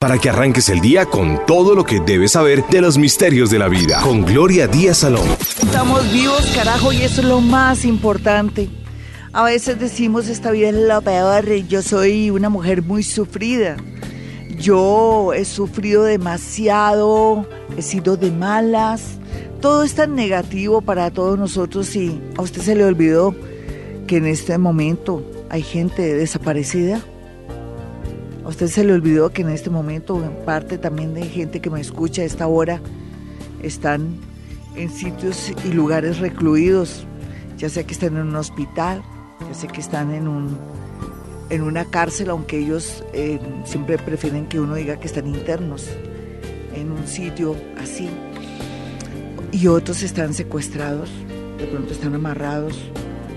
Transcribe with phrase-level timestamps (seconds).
[0.00, 3.58] para que arranques el día con todo lo que debes saber de los misterios de
[3.58, 4.00] la vida.
[4.00, 5.26] Con Gloria Díaz Salón.
[5.60, 8.70] Estamos vivos, carajo, y eso es lo más importante.
[9.32, 13.76] A veces decimos esta vida es lo peor, yo soy una mujer muy sufrida.
[14.56, 19.18] Yo he sufrido demasiado, he sido de malas.
[19.60, 23.34] Todo es tan negativo para todos nosotros y a usted se le olvidó
[24.06, 27.02] que en este momento hay gente desaparecida.
[28.48, 31.82] Usted se le olvidó que en este momento, en parte también de gente que me
[31.82, 32.80] escucha a esta hora,
[33.62, 34.16] están
[34.74, 37.04] en sitios y lugares recluidos,
[37.58, 39.02] ya sea que están en un hospital,
[39.46, 40.56] ya sea que están en un
[41.50, 45.86] en una cárcel, aunque ellos eh, siempre prefieren que uno diga que están internos
[46.74, 48.08] en un sitio así.
[49.52, 51.10] Y otros están secuestrados,
[51.58, 52.90] de pronto están amarrados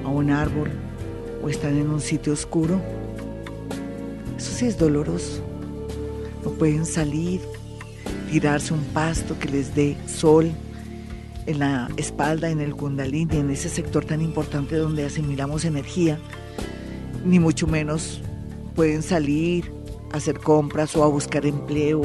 [0.06, 0.70] a un árbol
[1.44, 2.82] o están en un sitio oscuro
[4.42, 5.44] eso sí es doloroso.
[6.44, 7.42] No pueden salir,
[8.32, 10.52] tirarse un pasto que les dé sol
[11.46, 16.18] en la espalda, en el kundalini, en ese sector tan importante donde asimilamos energía,
[17.24, 18.20] ni mucho menos
[18.76, 19.72] pueden salir
[20.12, 22.02] a hacer compras o a buscar empleo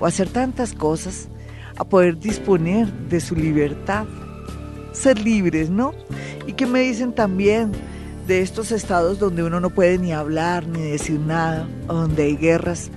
[0.00, 1.28] o hacer tantas cosas,
[1.76, 4.06] a poder disponer de su libertad,
[4.92, 5.92] ser libres, ¿no?
[6.48, 7.70] Y que me dicen también,
[8.26, 12.90] de estos estados donde uno no puede ni hablar ni decir nada, donde hay guerras.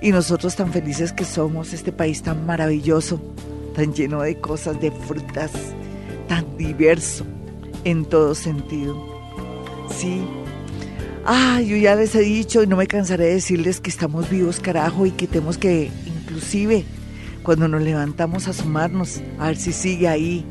[0.00, 3.20] Y nosotros tan felices que somos, este país tan maravilloso,
[3.74, 5.50] tan lleno de cosas, de frutas,
[6.28, 7.24] tan diverso
[7.84, 8.96] en todo sentido.
[9.96, 10.22] Sí.
[11.24, 14.60] Ah, yo ya les he dicho y no me cansaré de decirles que estamos vivos,
[14.60, 16.84] carajo, y que tenemos que, inclusive,
[17.42, 20.44] cuando nos levantamos a sumarnos, a ver si sigue ahí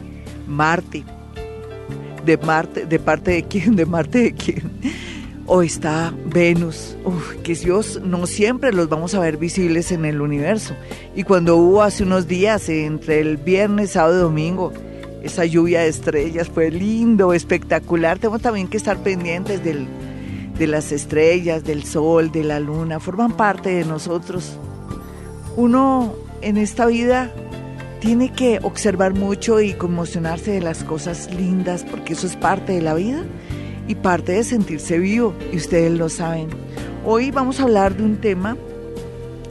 [0.47, 1.03] Marte,
[2.25, 4.71] de Marte, de parte de quién, de Marte de quién.
[5.45, 10.21] O está Venus, Uf, que Dios no siempre los vamos a ver visibles en el
[10.21, 10.73] universo.
[11.16, 14.71] Y cuando hubo hace unos días, entre el viernes, sábado y domingo,
[15.21, 18.19] esa lluvia de estrellas fue lindo, espectacular.
[18.19, 19.88] Tenemos también que estar pendientes del,
[20.57, 24.57] de las estrellas, del sol, de la luna, forman parte de nosotros.
[25.56, 27.31] Uno en esta vida
[28.03, 32.81] tiene que observar mucho y conmocionarse de las cosas lindas, porque eso es parte de
[32.81, 33.24] la vida
[33.88, 36.50] y parte de sentirse vivo, y ustedes lo saben.
[37.06, 38.58] Hoy vamos a hablar de un tema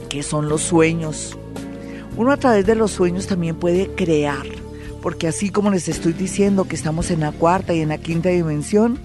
[0.07, 1.35] que son los sueños.
[2.15, 4.45] Uno a través de los sueños también puede crear,
[5.01, 8.29] porque así como les estoy diciendo que estamos en la cuarta y en la quinta
[8.29, 8.99] dimensión,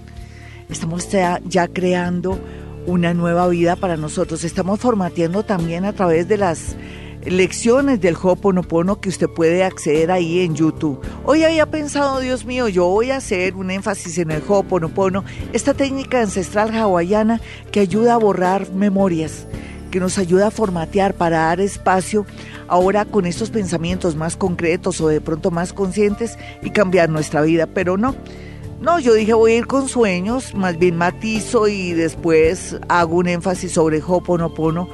[0.69, 2.37] estamos ya, creando
[2.85, 4.43] una nueva vida para nosotros.
[4.43, 6.75] Estamos formateando también a través de las
[7.25, 10.99] lecciones del Ho'oponopono que usted puede acceder ahí en YouTube.
[11.25, 15.73] Hoy había pensado, Dios mío, yo voy a hacer un énfasis en el Ho'oponopono, esta
[15.73, 17.41] técnica ancestral hawaiana
[17.71, 19.47] que ayuda a borrar memorias,
[19.91, 22.25] que nos ayuda a formatear para dar espacio
[22.67, 27.67] ahora con estos pensamientos más concretos o de pronto más conscientes y cambiar nuestra vida,
[27.67, 28.15] pero no.
[28.81, 33.27] No, yo dije voy a ir con sueños, más bien matizo y después hago un
[33.27, 34.87] énfasis sobre Ho'oponopono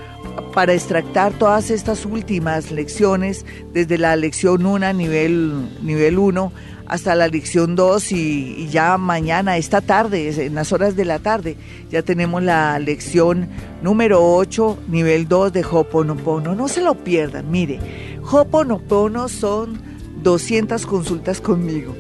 [0.53, 6.51] para extractar todas estas últimas lecciones, desde la lección 1, nivel, nivel 1,
[6.88, 11.57] hasta la lección 2 y, ya mañana, esta tarde, en las horas de la tarde,
[11.90, 13.50] ya tenemos la lección
[13.81, 16.56] número 8, nivel 2 de Hoponopono.
[16.56, 17.79] No se lo pierdan, mire,
[18.31, 19.81] Hoponopono son
[20.22, 21.96] 200 consultas conmigo.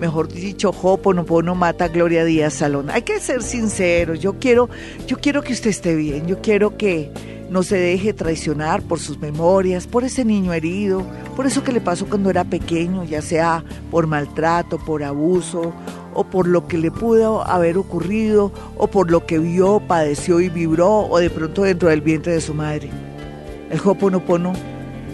[0.00, 2.90] Mejor dicho, Hoponopono mata Gloria Díaz Salón.
[2.90, 4.68] Hay que ser sinceros, yo quiero,
[5.06, 7.12] yo quiero que usted esté bien, yo quiero que
[7.52, 11.04] no se deje traicionar por sus memorias, por ese niño herido,
[11.36, 15.74] por eso que le pasó cuando era pequeño, ya sea por maltrato, por abuso,
[16.14, 20.48] o por lo que le pudo haber ocurrido, o por lo que vio, padeció y
[20.48, 22.90] vibró, o de pronto dentro del vientre de su madre.
[23.70, 24.54] El Hoponopono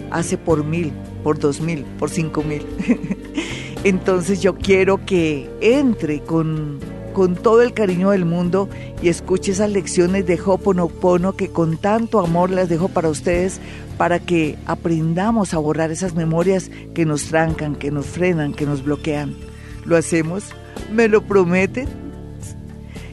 [0.09, 2.65] hace por mil, por dos mil, por cinco mil.
[3.83, 6.79] Entonces yo quiero que entre con
[7.19, 8.69] con todo el cariño del mundo
[9.01, 13.59] y escuche esas lecciones de Hoponopono que con tanto amor las dejo para ustedes
[13.97, 18.85] para que aprendamos a borrar esas memorias que nos trancan, que nos frenan, que nos
[18.85, 19.35] bloquean.
[19.83, 20.45] ¿Lo hacemos?
[20.93, 21.89] ¿Me lo prometen?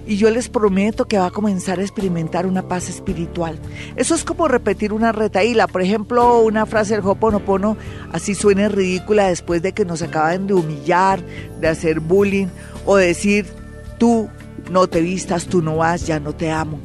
[0.06, 3.58] Y yo les prometo que va a comenzar a experimentar una paz espiritual.
[3.96, 5.66] Eso es como repetir una retaíla.
[5.66, 7.76] Por ejemplo, una frase del Hoponopono
[8.12, 11.24] así suena ridícula después de que nos acaban de humillar,
[11.60, 12.46] de hacer bullying
[12.84, 13.65] o decir
[13.98, 14.28] tú
[14.70, 16.78] no te vistas, tú no vas, ya no te amo,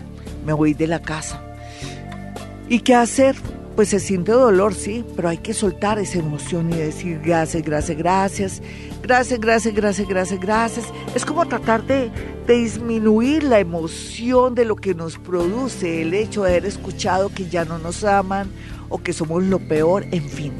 [0.45, 1.41] me voy de la casa.
[2.69, 3.35] ¿Y qué hacer?
[3.75, 7.97] pues se siente dolor, sí, pero hay que soltar esa emoción y decir gracias, gracias,
[7.97, 8.61] gracias,
[9.01, 10.85] gracias, gracias, gracias, gracias, gracias.
[11.15, 12.11] Es como tratar de,
[12.47, 17.63] disminuir la emoción de lo que nos produce el hecho de haber escuchado que ya
[17.63, 18.51] no nos aman
[18.89, 20.51] o que somos lo peor, en fin.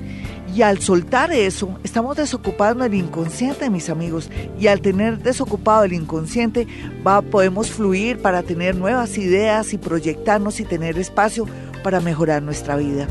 [0.54, 4.30] Y al soltar eso, estamos desocupando el inconsciente, mis amigos.
[4.60, 6.68] Y al tener desocupado el inconsciente,
[7.08, 11.46] va, podemos fluir para tener nuevas ideas y proyectarnos y tener espacio
[11.84, 13.08] para mejorar nuestra vida.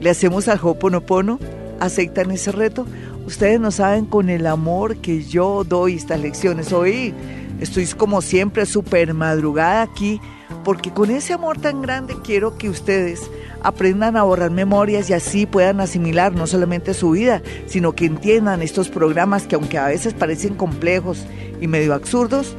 [0.00, 1.38] ¿Le hacemos al Hoponopono?
[1.80, 2.86] ¿Aceptan ese reto?
[3.26, 6.72] Ustedes no saben con el amor que yo doy estas lecciones.
[6.72, 7.12] Hoy
[7.60, 10.20] estoy como siempre súper madrugada aquí
[10.64, 13.30] porque con ese amor tan grande quiero que ustedes
[13.62, 18.62] aprendan a borrar memorias y así puedan asimilar no solamente su vida, sino que entiendan
[18.62, 21.24] estos programas que aunque a veces parecen complejos
[21.60, 22.56] y medio absurdos,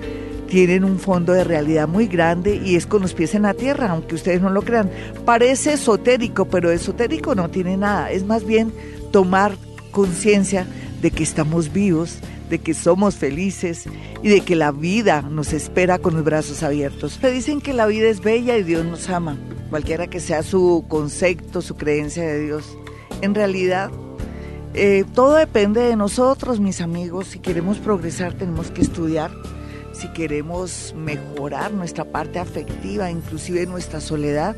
[0.48, 3.90] tienen un fondo de realidad muy grande y es con los pies en la tierra,
[3.92, 4.90] aunque ustedes no lo crean.
[5.26, 8.74] Parece esotérico, pero esotérico no tiene nada, es más bien
[9.12, 9.54] tomar
[9.92, 10.68] conciencia
[11.02, 12.20] de que estamos vivos,
[12.50, 13.86] de que somos felices
[14.22, 17.20] y de que la vida nos espera con los brazos abiertos.
[17.22, 19.38] Se dicen que la vida es bella y Dios nos ama,
[19.70, 22.78] cualquiera que sea su concepto, su creencia de Dios.
[23.22, 23.92] En realidad,
[24.74, 27.28] eh, todo depende de nosotros, mis amigos.
[27.28, 29.32] Si queremos progresar, tenemos que estudiar
[29.96, 34.56] si queremos mejorar nuestra parte afectiva, inclusive nuestra soledad,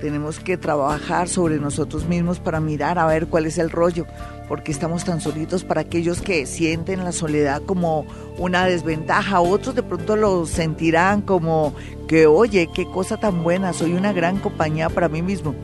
[0.00, 4.06] tenemos que trabajar sobre nosotros mismos para mirar a ver cuál es el rollo,
[4.48, 8.06] porque estamos tan solitos para aquellos que sienten la soledad como
[8.38, 11.74] una desventaja, otros de pronto lo sentirán como
[12.08, 15.54] que, oye, qué cosa tan buena, soy una gran compañía para mí mismo.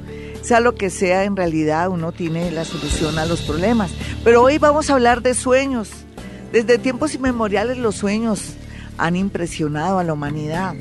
[0.43, 3.93] Sea lo que sea, en realidad uno tiene la solución a los problemas.
[4.23, 5.91] Pero hoy vamos a hablar de sueños.
[6.53, 8.55] Desde tiempos inmemoriales los sueños
[8.99, 10.75] han impresionado a la humanidad,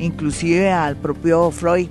[0.00, 1.88] inclusive al propio Freud,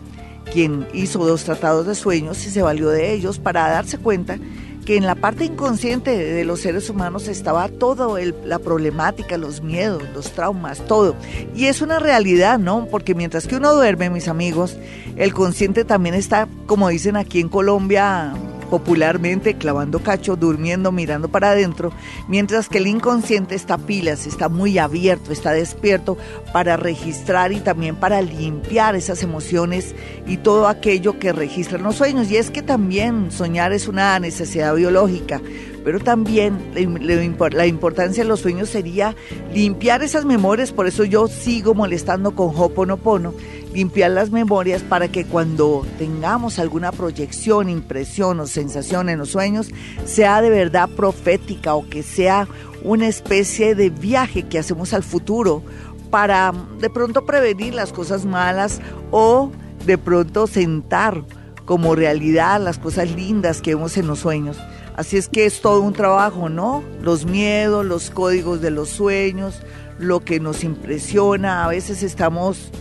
[0.51, 4.38] quien hizo dos tratados de sueños y se valió de ellos para darse cuenta
[4.85, 10.03] que en la parte inconsciente de los seres humanos estaba todo la problemática, los miedos,
[10.13, 11.15] los traumas, todo.
[11.56, 12.88] Y es una realidad, ¿no?
[12.89, 14.77] Porque mientras que uno duerme, mis amigos,
[15.15, 18.33] el consciente también está, como dicen aquí en Colombia,
[18.73, 21.91] popularmente clavando cacho, durmiendo, mirando para adentro,
[22.27, 26.17] mientras que el inconsciente está pilas, está muy abierto, está despierto
[26.51, 29.93] para registrar y también para limpiar esas emociones
[30.25, 32.31] y todo aquello que registran los sueños.
[32.31, 35.39] Y es que también soñar es una necesidad biológica,
[35.83, 39.15] pero también la importancia de los sueños sería
[39.53, 43.33] limpiar esas memorias, por eso yo sigo molestando con Hoponopono
[43.74, 49.71] limpiar las memorias para que cuando tengamos alguna proyección, impresión o sensación en los sueños,
[50.06, 52.47] sea de verdad profética o que sea
[52.83, 55.63] una especie de viaje que hacemos al futuro
[56.12, 58.79] para de pronto prevenir las cosas malas
[59.12, 59.51] o
[59.86, 61.24] de pronto sentar
[61.65, 64.57] como realidad las cosas lindas que vemos en los sueños.
[64.95, 66.83] Así es que es todo un trabajo, ¿no?
[67.01, 69.62] Los miedos, los códigos de los sueños,
[69.98, 71.65] lo que nos impresiona.
[71.65, 72.71] A veces estamos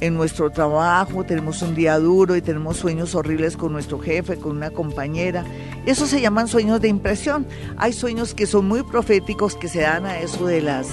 [0.00, 4.56] en nuestro trabajo, tenemos un día duro y tenemos sueños horribles con nuestro jefe, con
[4.56, 5.44] una compañera.
[5.86, 7.46] Eso se llaman sueños de impresión.
[7.76, 10.88] Hay sueños que son muy proféticos que se dan a eso de las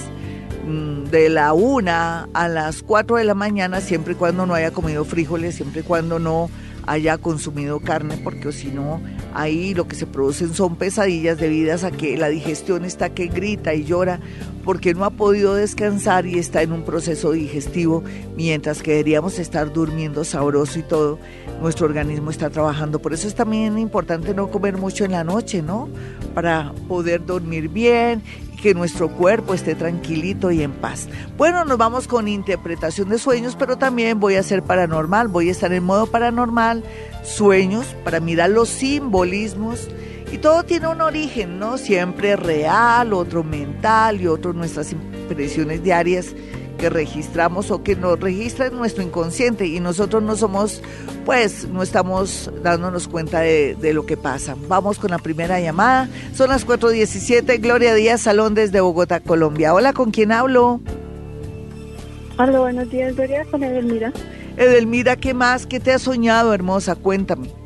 [0.66, 4.70] mm, de la una a las cuatro de la mañana, siempre y cuando no haya
[4.70, 6.48] comido frijoles, siempre y cuando no
[6.90, 9.00] haya consumido carne, porque si no,
[9.32, 13.74] ahí lo que se producen son pesadillas debidas a que la digestión está que grita
[13.74, 14.18] y llora
[14.64, 18.02] porque no ha podido descansar y está en un proceso digestivo,
[18.36, 21.20] mientras que deberíamos estar durmiendo sabroso y todo,
[21.62, 22.98] nuestro organismo está trabajando.
[22.98, 25.88] Por eso es también importante no comer mucho en la noche, ¿no?
[26.34, 28.20] Para poder dormir bien
[28.60, 31.08] que nuestro cuerpo esté tranquilito y en paz.
[31.36, 35.52] Bueno, nos vamos con interpretación de sueños, pero también voy a ser paranormal, voy a
[35.52, 36.84] estar en modo paranormal,
[37.24, 39.88] sueños, para mirar los simbolismos
[40.32, 41.76] y todo tiene un origen, ¿no?
[41.76, 46.34] Siempre real, otro mental y otro nuestras impresiones diarias
[46.80, 50.82] que registramos o que nos registra en nuestro inconsciente y nosotros no somos,
[51.26, 54.56] pues no estamos dándonos cuenta de, de lo que pasa.
[54.66, 56.08] Vamos con la primera llamada.
[56.34, 57.60] Son las 4.17.
[57.60, 59.74] Gloria Díaz Salón desde Bogotá, Colombia.
[59.74, 60.80] Hola, ¿con quién hablo?
[62.38, 64.12] Hola, buenos días, Gloria, con Edelmira.
[64.56, 65.66] Edelmira, ¿qué más?
[65.66, 66.94] ¿Qué te has soñado, hermosa?
[66.94, 67.59] Cuéntame.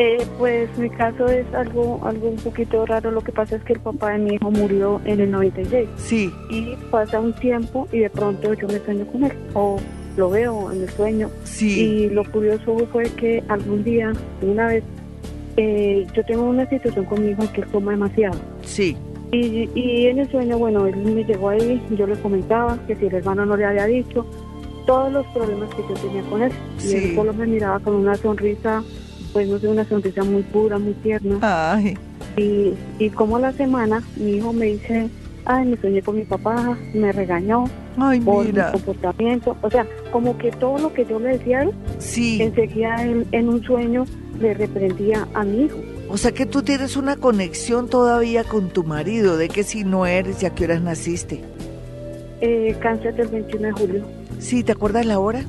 [0.00, 3.10] Eh, pues mi caso es algo algo un poquito raro.
[3.10, 5.88] Lo que pasa es que el papá de mi hijo murió en el 96.
[5.96, 6.32] Sí.
[6.50, 9.80] Y pasa un tiempo y de pronto yo me sueño con él o
[10.16, 11.28] lo veo en el sueño.
[11.42, 11.80] Sí.
[11.80, 14.84] Y lo curioso fue que algún día, una vez,
[15.56, 18.38] eh, yo tengo una situación con mi hijo que él toma demasiado.
[18.62, 18.96] Sí.
[19.32, 23.06] Y, y en el sueño, bueno, él me llegó ahí, yo le comentaba que si
[23.06, 24.24] el hermano no le había dicho
[24.86, 26.52] todos los problemas que yo tenía con él.
[26.84, 28.84] Y él solo me miraba con una sonrisa
[29.32, 31.38] pues no sé, una sonrisa muy pura, muy tierna.
[31.42, 31.96] Ay.
[32.36, 35.08] Y, y como a la semana mi hijo me dice,
[35.44, 37.64] ay, me soñé con mi papá, me regañó
[37.96, 38.72] Ay, por mi mira.
[38.72, 39.56] comportamiento.
[39.62, 42.40] O sea, como que todo lo que yo le decía a él, Sí.
[42.42, 44.04] enseguida en, en un sueño
[44.40, 45.76] le reprendía a mi hijo.
[46.10, 50.06] O sea que tú tienes una conexión todavía con tu marido, de que si no
[50.06, 51.40] eres y a qué horas naciste.
[52.40, 54.02] Eh, cáncer del 21 de julio.
[54.38, 55.42] Sí, ¿te acuerdas la hora?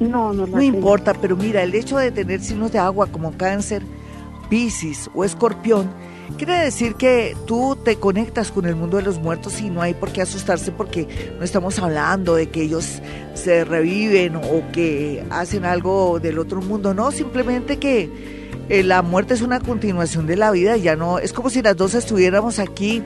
[0.00, 0.62] No, no No tengo.
[0.62, 3.82] importa, pero mira, el hecho de tener signos de agua como cáncer,
[4.50, 5.88] piscis o escorpión,
[6.36, 9.94] quiere decir que tú te conectas con el mundo de los muertos y no hay
[9.94, 11.06] por qué asustarse porque
[11.38, 13.00] no estamos hablando de que ellos
[13.34, 18.10] se reviven o que hacen algo del otro mundo, no, simplemente que
[18.68, 21.76] eh, la muerte es una continuación de la vida, ya no, es como si las
[21.76, 23.02] dos estuviéramos aquí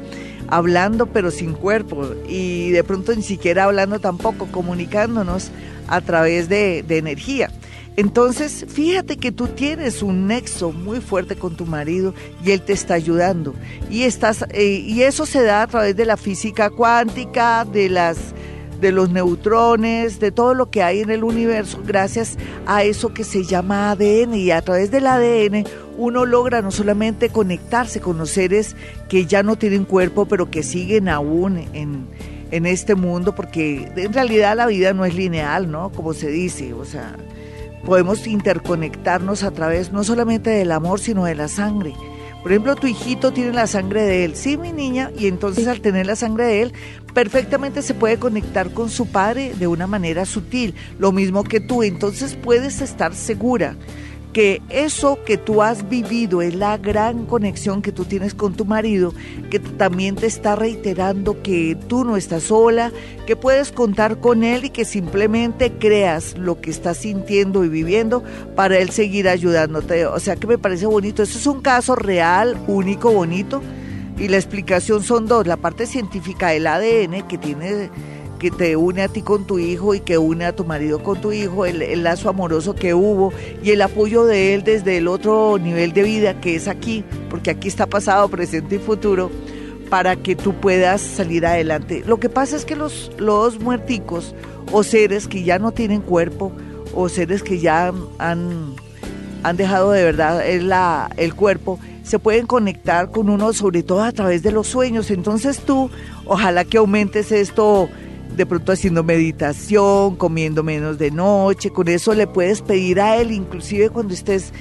[0.49, 5.51] hablando pero sin cuerpo y de pronto ni siquiera hablando tampoco, comunicándonos
[5.91, 7.51] a través de, de energía.
[7.97, 12.73] Entonces, fíjate que tú tienes un nexo muy fuerte con tu marido y él te
[12.73, 13.55] está ayudando.
[13.91, 18.35] Y, estás, eh, y eso se da a través de la física cuántica, de las
[18.81, 23.25] de los neutrones, de todo lo que hay en el universo, gracias a eso que
[23.25, 24.35] se llama ADN.
[24.35, 25.67] Y a través del ADN
[25.99, 28.75] uno logra no solamente conectarse con los seres
[29.11, 32.07] que ya no tienen cuerpo, pero que siguen aún en,
[32.51, 35.91] en este mundo, porque en realidad la vida no es lineal, ¿no?
[35.91, 37.17] Como se dice, o sea,
[37.85, 41.95] podemos interconectarnos a través no solamente del amor, sino de la sangre.
[42.43, 45.83] Por ejemplo, tu hijito tiene la sangre de él, sí, mi niña, y entonces al
[45.83, 46.73] tener la sangre de él,
[47.13, 51.83] perfectamente se puede conectar con su padre de una manera sutil, lo mismo que tú.
[51.83, 53.77] Entonces puedes estar segura
[54.33, 58.65] que eso que tú has vivido es la gran conexión que tú tienes con tu
[58.65, 59.13] marido,
[59.51, 62.93] que también te está reiterando que tú no estás sola,
[63.27, 68.23] que puedes contar con él y que simplemente creas lo que estás sintiendo y viviendo
[68.55, 70.07] para él seguir ayudándote.
[70.07, 71.23] O sea que me parece bonito.
[71.23, 73.63] Esto es un caso real, único, bonito.
[74.19, 77.91] Y la explicación son dos, la parte científica del ADN que tiene
[78.41, 81.21] que te une a ti con tu hijo y que une a tu marido con
[81.21, 83.33] tu hijo, el, lazo amoroso que hubo
[83.63, 87.51] y el apoyo de él desde el otro nivel de vida que es aquí, porque
[87.51, 89.31] aquí está pasado, presente y futuro,
[89.91, 92.03] para que tú puedas salir adelante.
[92.07, 94.35] Lo que pasa es que los, los muerticos
[94.73, 96.51] o seres que ya no tienen cuerpo
[96.95, 98.75] o seres que ya han,
[99.43, 104.03] han dejado de verdad el, la, el cuerpo, se pueden conectar con uno sobre todo
[104.03, 105.11] a través de los sueños.
[105.11, 105.91] Entonces tú,
[106.25, 107.91] ojalá que aumentes esto
[108.41, 113.33] de pronto haciendo meditación, comiendo menos de noche, con eso le puedes pedir a él,
[113.33, 114.55] inclusive cuando estés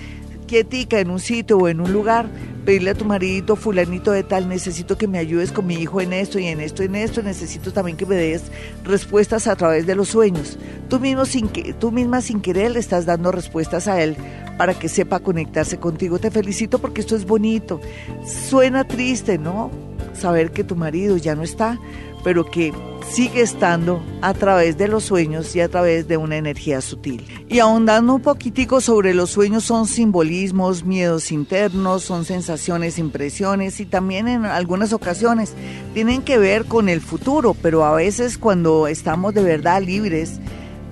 [0.48, 2.28] quietica en un sitio o en un lugar,
[2.66, 6.12] pedirle a tu maridito, fulanito de tal, necesito que me ayudes con mi hijo en
[6.12, 8.52] esto y en esto y en esto, necesito también que me des
[8.84, 10.60] respuestas a través de los sueños.
[10.90, 14.18] Tú, mismo sin que, tú misma sin querer le estás dando respuestas a él
[14.58, 16.20] para que sepa conectarse contigo.
[16.20, 17.80] Te felicito porque esto es bonito.
[18.50, 19.72] Suena triste, ¿no?
[20.14, 21.80] Saber que tu marido ya no está,
[22.24, 22.74] pero que
[23.10, 27.26] sigue estando a través de los sueños y a través de una energía sutil.
[27.50, 33.86] Y ahondando un poquitico sobre los sueños son simbolismos, miedos internos, son sensaciones, impresiones y
[33.86, 35.54] también en algunas ocasiones
[35.94, 40.40] tienen que ver con el futuro, pero a veces cuando estamos de verdad libres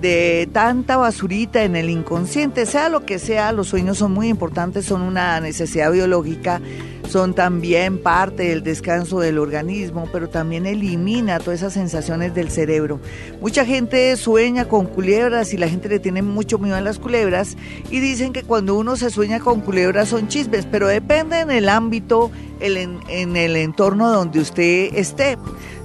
[0.00, 4.84] de tanta basurita en el inconsciente, sea lo que sea, los sueños son muy importantes,
[4.84, 6.60] son una necesidad biológica,
[7.08, 13.00] son también parte del descanso del organismo, pero también elimina todas esas sensaciones del cerebro.
[13.40, 17.56] Mucha gente sueña con culebras y la gente le tiene mucho miedo a las culebras
[17.90, 21.68] y dicen que cuando uno se sueña con culebras son chismes, pero depende en el
[21.68, 25.38] ámbito, en el entorno donde usted esté.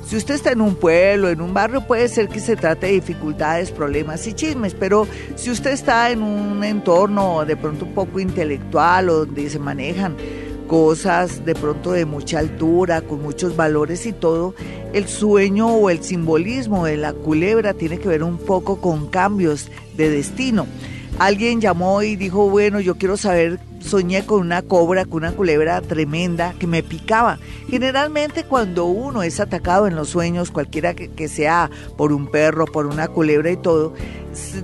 [0.05, 2.93] Si usted está en un pueblo, en un barrio, puede ser que se trate de
[2.93, 8.19] dificultades, problemas y chismes, pero si usted está en un entorno de pronto un poco
[8.19, 10.17] intelectual o donde se manejan
[10.73, 14.55] cosas de pronto de mucha altura, con muchos valores y todo,
[14.91, 19.69] el sueño o el simbolismo de la culebra tiene que ver un poco con cambios
[19.95, 20.65] de destino.
[21.19, 25.81] Alguien llamó y dijo, bueno, yo quiero saber, soñé con una cobra, con una culebra
[25.81, 27.39] tremenda que me picaba.
[27.67, 32.85] Generalmente cuando uno es atacado en los sueños, cualquiera que, sea por un perro, por
[32.85, 33.93] una culebra y todo,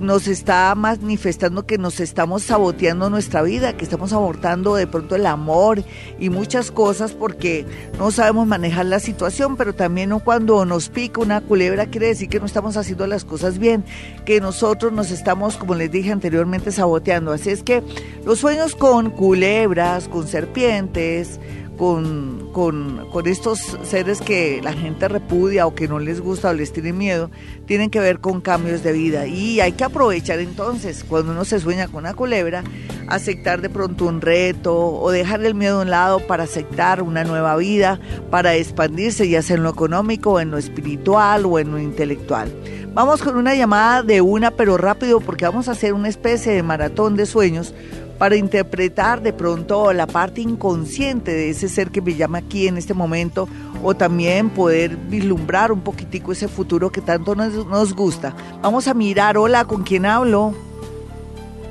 [0.00, 5.26] nos está manifestando que nos estamos saboteando nuestra vida, que estamos abortando de pronto el
[5.26, 5.84] amor
[6.18, 7.64] y muchas cosas porque
[7.98, 12.40] no sabemos manejar la situación, pero también cuando nos pica una culebra quiere decir que
[12.40, 13.84] no estamos haciendo las cosas bien,
[14.24, 17.32] que nosotros nos estamos, como les dije anteriormente, saboteando.
[17.32, 17.82] Así es que
[18.24, 21.40] los sueños con culebras, con serpientes,
[21.80, 26.52] con, con, con, estos seres que la gente repudia o que no les gusta o
[26.52, 27.30] les tiene miedo,
[27.64, 29.26] tienen que ver con cambios de vida.
[29.26, 32.64] Y hay que aprovechar entonces, cuando uno se sueña con una culebra,
[33.08, 37.24] aceptar de pronto un reto o dejar el miedo a un lado para aceptar una
[37.24, 37.98] nueva vida,
[38.30, 42.52] para expandirse ya sea en lo económico, en lo espiritual o en lo intelectual.
[42.92, 46.62] Vamos con una llamada de una, pero rápido, porque vamos a hacer una especie de
[46.62, 47.72] maratón de sueños
[48.20, 52.76] para interpretar de pronto la parte inconsciente de ese ser que me llama aquí en
[52.76, 53.48] este momento
[53.82, 58.34] o también poder vislumbrar un poquitico ese futuro que tanto nos, gusta.
[58.60, 60.52] Vamos a mirar, hola, ¿con quién hablo?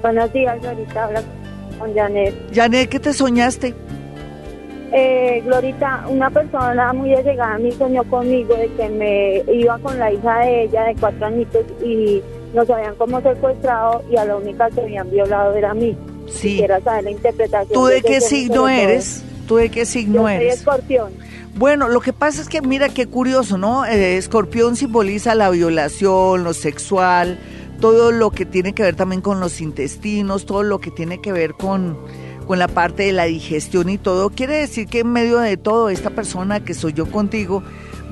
[0.02, 1.22] Buenos días, ahorita habla
[1.78, 2.34] con Janet.
[2.52, 3.76] Janet, ¿qué te soñaste?
[4.92, 10.00] Eh, Glorita, una persona muy allegada a mí soñó conmigo de que me iba con
[10.00, 12.24] la hija de ella de cuatro añitos y
[12.56, 15.96] nos habían como secuestrado y a la única que habían violado era a mí.
[16.32, 16.64] Sí.
[16.84, 17.74] saber la interpretación.
[17.74, 19.24] ¿Tú de qué signo eres?
[19.48, 20.54] ¿Tú de qué signo Yo eres?
[20.54, 21.12] Soy escorpión.
[21.56, 23.86] Bueno, lo que pasa es que mira qué curioso, ¿no?
[23.86, 27.40] Eh, escorpión simboliza la violación, lo sexual,
[27.82, 31.32] todo lo que tiene que ver también con los intestinos, todo lo que tiene que
[31.32, 31.98] ver con,
[32.46, 34.30] con la parte de la digestión y todo.
[34.30, 37.64] Quiere decir que en medio de todo, esta persona que soy yo contigo,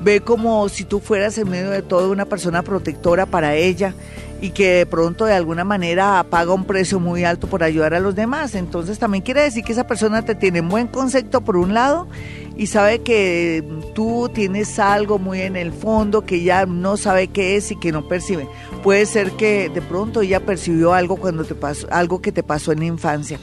[0.02, 3.94] ve como si tú fueras en medio de todo una persona protectora para ella
[4.40, 8.00] y que de pronto de alguna manera paga un precio muy alto por ayudar a
[8.00, 8.54] los demás.
[8.54, 12.08] Entonces también quiere decir que esa persona te tiene buen concepto por un lado
[12.56, 13.64] y sabe que
[13.94, 17.92] tú tienes algo muy en el fondo que ya no sabe qué es y que
[17.92, 18.48] no percibe.
[18.82, 22.72] Puede ser que de pronto ella percibió algo cuando te pasó, algo que te pasó
[22.72, 23.38] en la infancia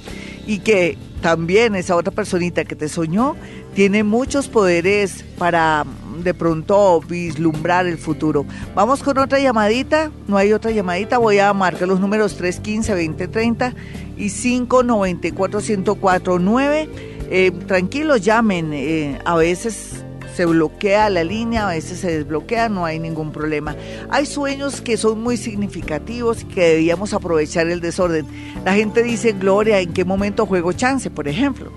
[0.47, 3.35] y que también esa otra personita que te soñó
[3.73, 5.85] tiene muchos poderes para
[6.23, 8.45] de pronto vislumbrar el futuro.
[8.73, 13.73] Vamos con otra llamadita, no hay otra llamadita, voy a marcar los números 315-2030
[14.17, 16.87] y 594-1049.
[17.27, 20.05] Eh, tranquilos, llamen, eh, a veces
[20.35, 23.75] se bloquea la línea, a veces se desbloquea, no hay ningún problema.
[24.09, 28.27] Hay sueños que son muy significativos y que debíamos aprovechar el desorden.
[28.65, 31.71] La gente dice, Gloria, ¿en qué momento juego chance, por ejemplo?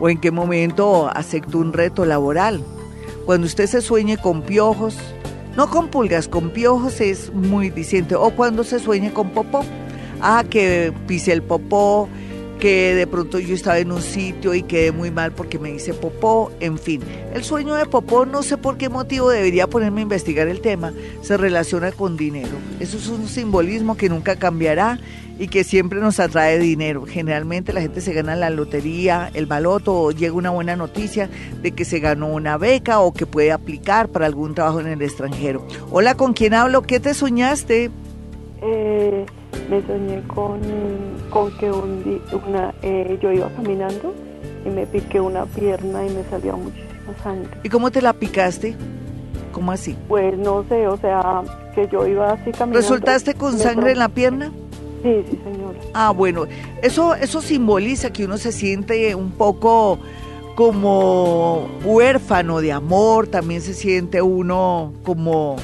[0.00, 2.64] ¿O en qué momento acepto un reto laboral?
[3.24, 4.96] Cuando usted se sueñe con piojos,
[5.56, 8.14] no con pulgas, con piojos es muy diciente.
[8.16, 9.64] O cuando se sueñe con popó.
[10.20, 12.08] Ah, que pise el popó,
[12.64, 15.92] que de pronto yo estaba en un sitio y quedé muy mal porque me hice
[15.92, 17.02] popó, en fin.
[17.34, 20.94] El sueño de popó, no sé por qué motivo debería ponerme a investigar el tema,
[21.20, 22.56] se relaciona con dinero.
[22.80, 24.98] Eso es un simbolismo que nunca cambiará
[25.38, 27.04] y que siempre nos atrae dinero.
[27.04, 31.28] Generalmente la gente se gana la lotería, el baloto, o llega una buena noticia
[31.60, 35.02] de que se ganó una beca o que puede aplicar para algún trabajo en el
[35.02, 35.66] extranjero.
[35.90, 36.80] Hola, ¿con quién hablo?
[36.80, 37.90] ¿Qué te soñaste?
[38.62, 39.26] Eh,
[39.70, 40.60] me soñé con,
[41.30, 44.14] con que un, una, eh, yo iba caminando
[44.64, 47.50] y me piqué una pierna y me salió muchísima sangre.
[47.62, 48.74] ¿Y cómo te la picaste?
[49.52, 49.96] ¿Cómo así?
[50.08, 51.42] Pues no sé, o sea,
[51.74, 52.78] que yo iba así caminando.
[52.78, 54.52] ¿Resultaste con sangre en la pierna?
[55.02, 55.78] Sí, sí, señora.
[55.92, 56.46] Ah, bueno,
[56.82, 59.98] eso, eso simboliza que uno se siente un poco
[60.54, 65.56] como huérfano de amor, también se siente uno como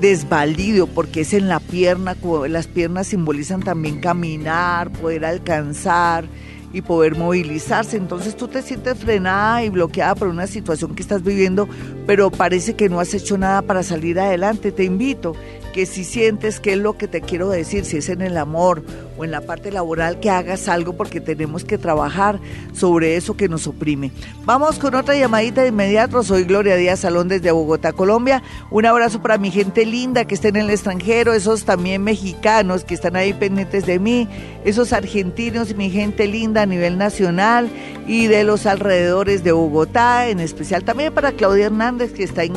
[0.00, 2.16] desvalido porque es en la pierna,
[2.48, 6.26] las piernas simbolizan también caminar, poder alcanzar
[6.72, 7.96] y poder movilizarse.
[7.96, 11.68] Entonces tú te sientes frenada y bloqueada por una situación que estás viviendo,
[12.06, 14.72] pero parece que no has hecho nada para salir adelante.
[14.72, 15.34] Te invito
[15.76, 18.82] que si sientes que es lo que te quiero decir, si es en el amor
[19.18, 22.40] o en la parte laboral, que hagas algo porque tenemos que trabajar
[22.72, 24.10] sobre eso que nos oprime.
[24.46, 26.22] Vamos con otra llamadita de inmediato.
[26.22, 28.42] Soy Gloria Díaz Salón desde Bogotá, Colombia.
[28.70, 32.94] Un abrazo para mi gente linda que está en el extranjero, esos también mexicanos que
[32.94, 34.28] están ahí pendientes de mí,
[34.64, 37.68] esos argentinos mi gente linda a nivel nacional
[38.06, 42.54] y de los alrededores de Bogotá, en especial también para Claudia Hernández que está en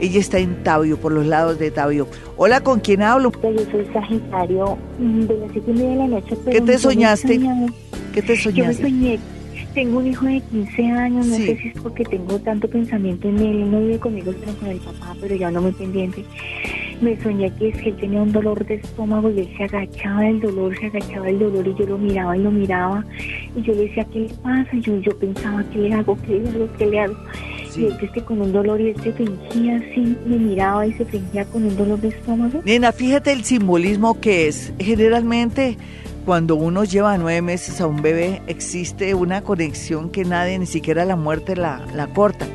[0.00, 2.08] ella está en Tabio, por los lados de Tabio.
[2.36, 3.32] Hola, ¿con quién hablo?
[3.42, 6.36] Yo soy Sagitario mm, de las siete y media de la noche.
[6.50, 7.40] ¿Qué te soñaste?
[8.14, 8.52] ¿Qué te soñaste?
[8.52, 9.18] Yo me soñé.
[9.74, 13.38] Tengo un hijo de 15 años, no sé si es porque tengo tanto pensamiento en
[13.38, 16.24] él, él no vive conmigo, sino con el papá, pero ya no me pendiente.
[17.00, 20.76] Me soñé que, él tenía un dolor de estómago y él se agachaba del dolor,
[20.76, 23.04] se agachaba del dolor y yo lo miraba y lo miraba
[23.54, 24.70] y yo le decía, ¿qué le pasa?
[24.72, 26.18] Y yo, yo pensaba, ¿qué le hago?
[26.26, 26.68] ¿Qué le hago?
[26.76, 27.16] ¿Qué le hago?
[27.76, 31.04] Y él que con un dolor y él se fingía así, me miraba y se
[31.04, 32.60] fingía con un dolor de estómago.
[32.64, 34.72] Nena, fíjate el simbolismo que es.
[34.78, 35.76] Generalmente
[36.24, 41.04] cuando uno lleva nueve meses a un bebé existe una conexión que nadie, ni siquiera
[41.04, 42.46] la muerte, la, la corta.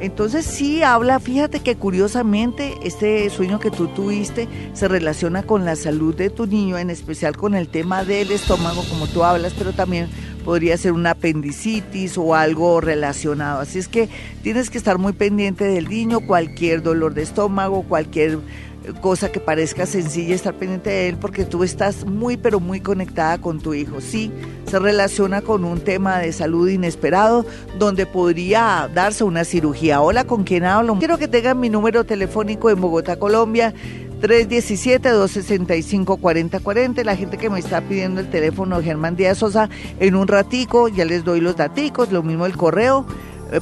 [0.00, 5.74] Entonces sí habla, fíjate que curiosamente este sueño que tú tuviste se relaciona con la
[5.74, 9.72] salud de tu niño, en especial con el tema del estómago, como tú hablas, pero
[9.72, 10.08] también
[10.44, 13.60] podría ser una apendicitis o algo relacionado.
[13.60, 14.08] Así es que
[14.42, 18.38] tienes que estar muy pendiente del niño, cualquier dolor de estómago, cualquier
[19.00, 23.38] cosa que parezca sencilla estar pendiente de él porque tú estás muy pero muy conectada
[23.38, 24.00] con tu hijo.
[24.00, 24.30] Sí,
[24.68, 27.44] se relaciona con un tema de salud inesperado
[27.78, 30.00] donde podría darse una cirugía.
[30.00, 30.98] Hola, ¿con quién hablo?
[30.98, 33.74] Quiero que tengan mi número telefónico en Bogotá, Colombia.
[34.20, 37.04] 317-265-4040.
[37.04, 39.68] La gente que me está pidiendo el teléfono, Germán Díaz Sosa,
[40.00, 43.04] en un ratico, ya les doy los daticos, lo mismo el correo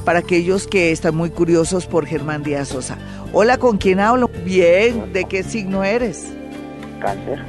[0.03, 2.97] para aquellos que están muy curiosos por Germán Díaz Sosa.
[3.33, 4.29] Hola, ¿con quién hablo?
[4.43, 6.33] Bien, ¿de qué signo eres?
[6.99, 7.43] Cáncer.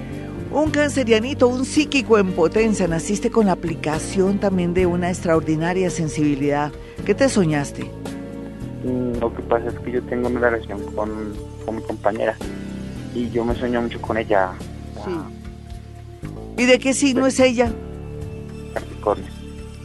[0.53, 2.87] Un cancerianito, un psíquico en potencia.
[2.88, 6.72] Naciste con la aplicación también de una extraordinaria sensibilidad.
[7.05, 7.85] ¿Qué te soñaste?
[8.85, 12.37] Mm, lo que pasa es que yo tengo una relación con, con mi compañera
[13.14, 14.53] y yo me sueño mucho con ella.
[15.05, 15.11] Sí.
[16.59, 17.70] ¿Y de qué signo es ella?
[18.75, 19.36] Capricornio.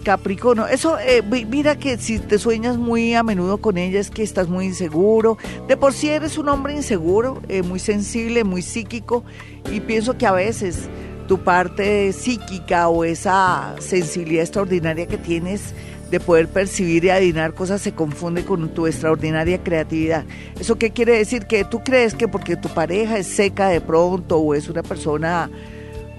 [0.01, 4.23] Capricornio, eso, eh, mira que si te sueñas muy a menudo con ella es que
[4.23, 5.37] estás muy inseguro.
[5.67, 9.23] De por sí eres un hombre inseguro, eh, muy sensible, muy psíquico
[9.71, 10.89] y pienso que a veces
[11.27, 15.73] tu parte psíquica o esa sensibilidad extraordinaria que tienes
[16.09, 20.25] de poder percibir y adivinar cosas se confunde con tu extraordinaria creatividad.
[20.59, 21.45] ¿Eso qué quiere decir?
[21.45, 25.49] Que tú crees que porque tu pareja es seca de pronto o es una persona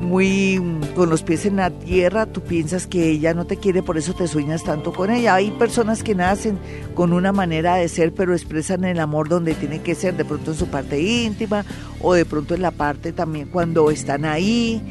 [0.03, 0.61] muy
[0.95, 4.13] con los pies en la tierra, tú piensas que ella no te quiere, por eso
[4.13, 5.35] te sueñas tanto con ella.
[5.35, 6.59] Hay personas que nacen
[6.95, 10.51] con una manera de ser, pero expresan el amor donde tiene que ser, de pronto
[10.51, 11.65] en su parte íntima
[12.01, 14.83] o de pronto en la parte también cuando están ahí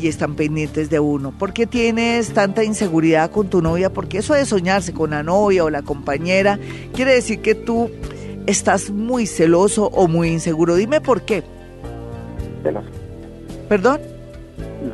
[0.00, 1.36] y están pendientes de uno.
[1.36, 3.92] ¿Por qué tienes tanta inseguridad con tu novia?
[3.92, 6.58] Porque eso de soñarse con la novia o la compañera
[6.94, 7.90] quiere decir que tú
[8.46, 10.76] estás muy celoso o muy inseguro.
[10.76, 11.42] Dime por qué.
[12.62, 12.88] Celoso.
[13.68, 14.11] ¿Perdón?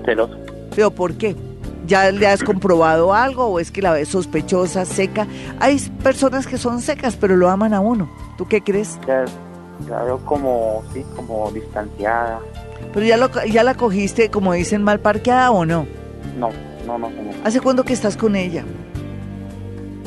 [0.05, 0.37] Celoso.
[0.74, 1.37] ¿Pero por qué?
[1.87, 5.27] ¿Ya le has comprobado algo o es que la ves sospechosa, seca?
[5.59, 8.11] Hay personas que son secas pero lo aman a uno.
[8.37, 8.98] ¿Tú qué crees?
[9.07, 9.24] Ya,
[9.88, 12.40] ya veo como, sí, como distanciada.
[12.92, 15.87] Pero ya, lo, ya la cogiste, como dicen, mal parqueada o no?
[16.38, 16.51] No,
[16.87, 17.35] no, no, señor.
[17.44, 18.64] ¿Hace cuándo que estás con ella?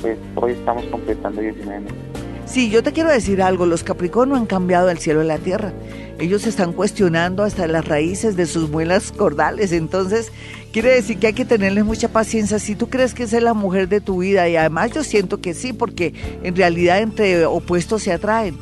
[0.01, 2.10] Pues hoy estamos completando 19 meses.
[2.51, 5.71] Sí, yo te quiero decir algo, los Capricornio han cambiado el cielo y la tierra.
[6.19, 10.33] Ellos están cuestionando hasta las raíces de sus muelas cordales, entonces
[10.73, 12.59] quiere decir que hay que tenerles mucha paciencia.
[12.59, 15.53] Si tú crees que es la mujer de tu vida, y además yo siento que
[15.53, 18.57] sí, porque en realidad entre opuestos se atraen.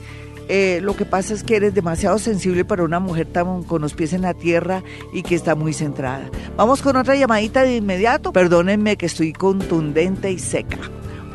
[0.50, 3.96] Eh, lo que pasa es que eres demasiado sensible para una mujer tan con los
[3.96, 6.30] pies en la tierra y que está muy centrada.
[6.56, 8.34] Vamos con otra llamadita de inmediato.
[8.34, 10.78] Perdónenme que estoy contundente y seca.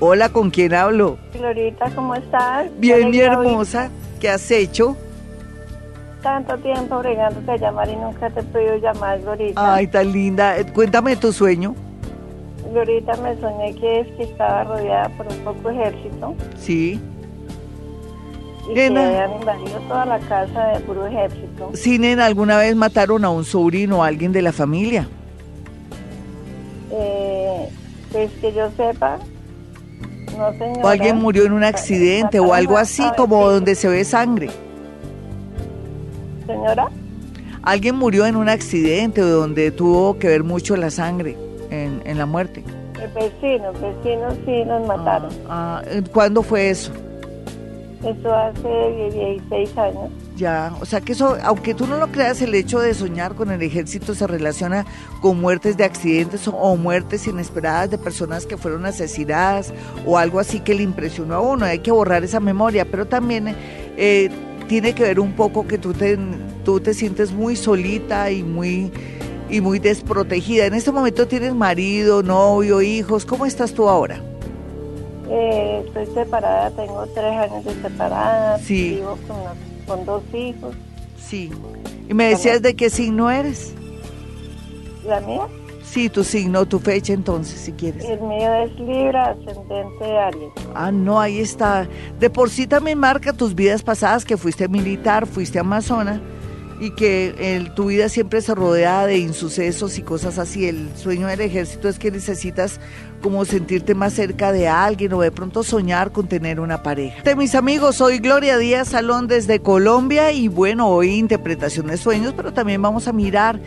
[0.01, 1.19] Hola, ¿con quién hablo?
[1.33, 2.67] Glorita, ¿cómo estás?
[2.79, 3.91] Bien, mi hermosa.
[4.21, 4.97] ¿Qué has hecho?
[6.23, 9.75] Tanto tiempo bregándote a llamar y nunca te he podido llamar, Glorita.
[9.75, 10.59] Ay, tan linda.
[10.59, 11.75] Eh, cuéntame tu sueño.
[12.73, 16.35] Glorita, me soñé que es que estaba rodeada por un poco ejército.
[16.59, 17.01] Sí.
[18.69, 21.71] Y que habían invadido toda la casa de puro ejército.
[21.75, 25.07] Sí, nena, ¿alguna vez mataron a un sobrino o a alguien de la familia?
[26.91, 27.69] Eh,
[28.11, 29.19] pues que yo sepa,
[30.37, 30.81] no señora.
[30.83, 34.51] O alguien murió en un accidente o algo así, como donde se ve sangre.
[36.47, 36.89] Señora.
[37.63, 41.37] Alguien murió en un accidente o donde tuvo que ver mucho la sangre
[41.71, 42.63] en, en la muerte.
[43.01, 45.31] El vecino, vecinos sí nos mataron.
[45.49, 46.93] Ah, ah, ¿Cuándo fue eso?
[48.05, 50.11] Eso hace 16 años.
[50.37, 53.53] Ya, o sea que eso, aunque tú no lo creas, el hecho de soñar con
[53.53, 54.85] el ejército se relaciona
[55.21, 59.73] con muertes de accidentes o, muertes inesperadas de personas que fueron asesinadas
[60.05, 61.67] o algo así que le impresionó a uno.
[61.67, 63.55] Hay que borrar esa memoria, pero también
[63.97, 64.29] eh,
[64.67, 66.19] tiene que ver un poco que tú te,
[66.65, 68.91] tú te sientes muy solita y muy,
[69.49, 70.67] y muy desprotegida.
[70.67, 73.25] En este momento tienes marido, novio, hijos.
[73.25, 74.21] ¿Cómo estás tú ahora?
[75.31, 78.97] Eh, estoy separada, tengo tres años de separada, Sí.
[78.97, 80.75] vivo con, los- con dos hijos.
[81.19, 81.51] Sí.
[82.09, 83.73] Y me decías de qué signo eres.
[85.07, 85.43] La mía,
[85.85, 88.05] Sí, tu signo, tu fecha entonces, si quieres.
[88.07, 90.51] el mío es Libra, ascendente Aries.
[90.75, 91.87] Ah, no, ahí está.
[92.19, 96.21] De por sí también marca tus vidas pasadas, que fuiste militar, fuiste amazona,
[96.81, 100.67] y que el- tu vida siempre se rodea de insucesos y cosas así.
[100.67, 102.81] El sueño del ejército es que necesitas
[103.25, 107.23] como sentirte más cerca de alguien o de pronto soñar con tener una pareja.
[107.37, 112.53] Mis amigos, soy Gloria Díaz Salón desde Colombia y bueno, hoy interpretación de sueños, pero
[112.53, 113.59] también vamos a mirar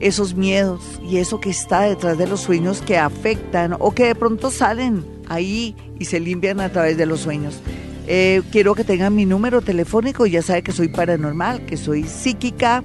[0.00, 4.14] esos miedos y eso que está detrás de los sueños que afectan o que de
[4.14, 7.58] pronto salen ahí y se limpian a través de los sueños.
[8.06, 12.84] Eh, quiero que tengan mi número telefónico, ya sabe que soy paranormal, que soy psíquica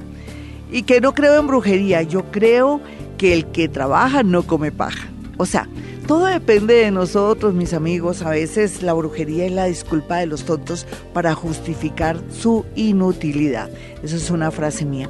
[0.72, 2.80] y que no creo en brujería, yo creo
[3.18, 5.10] que el que trabaja no come paja.
[5.38, 5.68] O sea,
[6.08, 8.22] todo depende de nosotros, mis amigos.
[8.22, 13.70] A veces la brujería es la disculpa de los tontos para justificar su inutilidad.
[14.04, 15.10] Esa es una frase mía.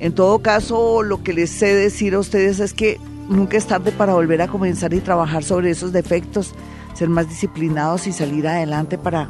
[0.00, 3.92] En todo caso, lo que les sé decir a ustedes es que nunca es tarde
[3.92, 6.52] para volver a comenzar y trabajar sobre esos defectos,
[6.94, 9.28] ser más disciplinados y salir adelante para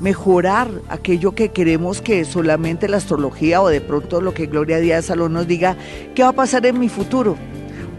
[0.00, 5.06] mejorar aquello que queremos que solamente la astrología o de pronto lo que Gloria Díaz
[5.06, 5.76] Salón nos diga,
[6.14, 7.36] ¿qué va a pasar en mi futuro?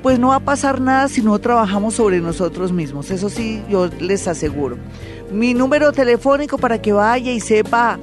[0.03, 3.87] Pues no va a pasar nada si no trabajamos sobre nosotros mismos, eso sí, yo
[4.01, 4.77] les aseguro.
[5.31, 7.97] Mi número telefónico para que vaya y sepa,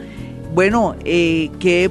[0.55, 1.91] bueno, eh, qué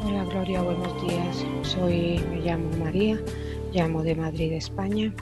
[0.03, 1.45] Hola Gloria, buenos días.
[1.61, 3.17] Soy, me llamo María,
[3.73, 5.13] llamo de Madrid, España.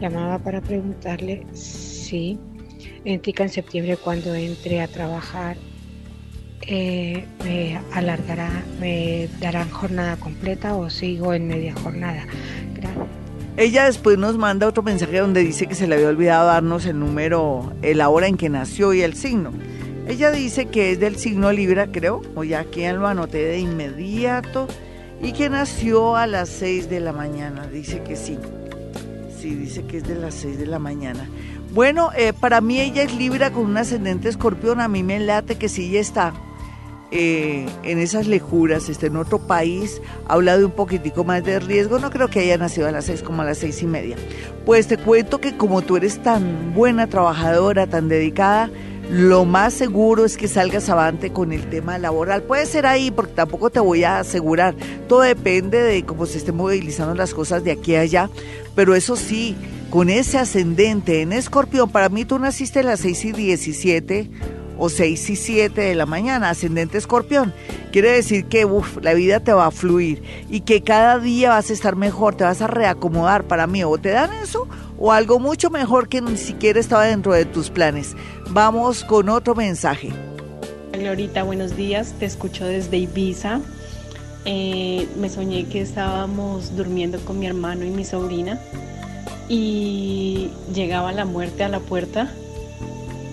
[0.00, 2.38] Llamaba para preguntarle si
[3.04, 5.56] en Tica en septiembre cuando entre a trabajar
[6.62, 12.26] eh, me alargará, me darán jornada completa o sigo en media jornada.
[12.74, 13.06] Gracias.
[13.58, 17.00] Ella después nos manda otro mensaje donde dice que se le había olvidado darnos el
[17.00, 19.50] número, la hora en que nació y el signo.
[20.06, 24.68] Ella dice que es del signo Libra, creo, o ya aquí lo anoté de inmediato,
[25.20, 27.66] y que nació a las 6 de la mañana.
[27.66, 28.38] Dice que sí.
[29.36, 31.28] Sí, dice que es de las 6 de la mañana.
[31.72, 34.80] Bueno, eh, para mí ella es Libra con un ascendente escorpión.
[34.80, 36.32] A mí me late que si ella está
[37.10, 41.98] eh, en esas lejuras, está en otro país, habla de un poquitico más de riesgo.
[41.98, 44.16] No creo que haya nacido a las seis como a las seis y media.
[44.64, 48.70] Pues te cuento que como tú eres tan buena trabajadora, tan dedicada,
[49.10, 52.42] lo más seguro es que salgas avante con el tema laboral.
[52.42, 54.74] Puede ser ahí, porque tampoco te voy a asegurar.
[55.08, 58.28] Todo depende de cómo se estén movilizando las cosas de aquí a allá.
[58.74, 59.56] Pero eso sí,
[59.88, 64.30] con ese ascendente en escorpión, para mí tú naciste a las 6 y 17
[64.76, 67.54] o 6 y 7 de la mañana, ascendente escorpión.
[67.90, 68.68] Quiere decir que
[69.00, 72.44] la vida te va a fluir y que cada día vas a estar mejor, te
[72.44, 73.82] vas a reacomodar para mí.
[73.84, 74.68] O te dan eso
[74.98, 78.16] o algo mucho mejor que ni siquiera estaba dentro de tus planes.
[78.50, 80.10] Vamos con otro mensaje.
[80.92, 82.14] Glorita, buenos días.
[82.18, 83.60] Te escucho desde Ibiza.
[84.44, 88.58] Eh, me soñé que estábamos durmiendo con mi hermano y mi sobrina
[89.48, 92.30] y llegaba la muerte a la puerta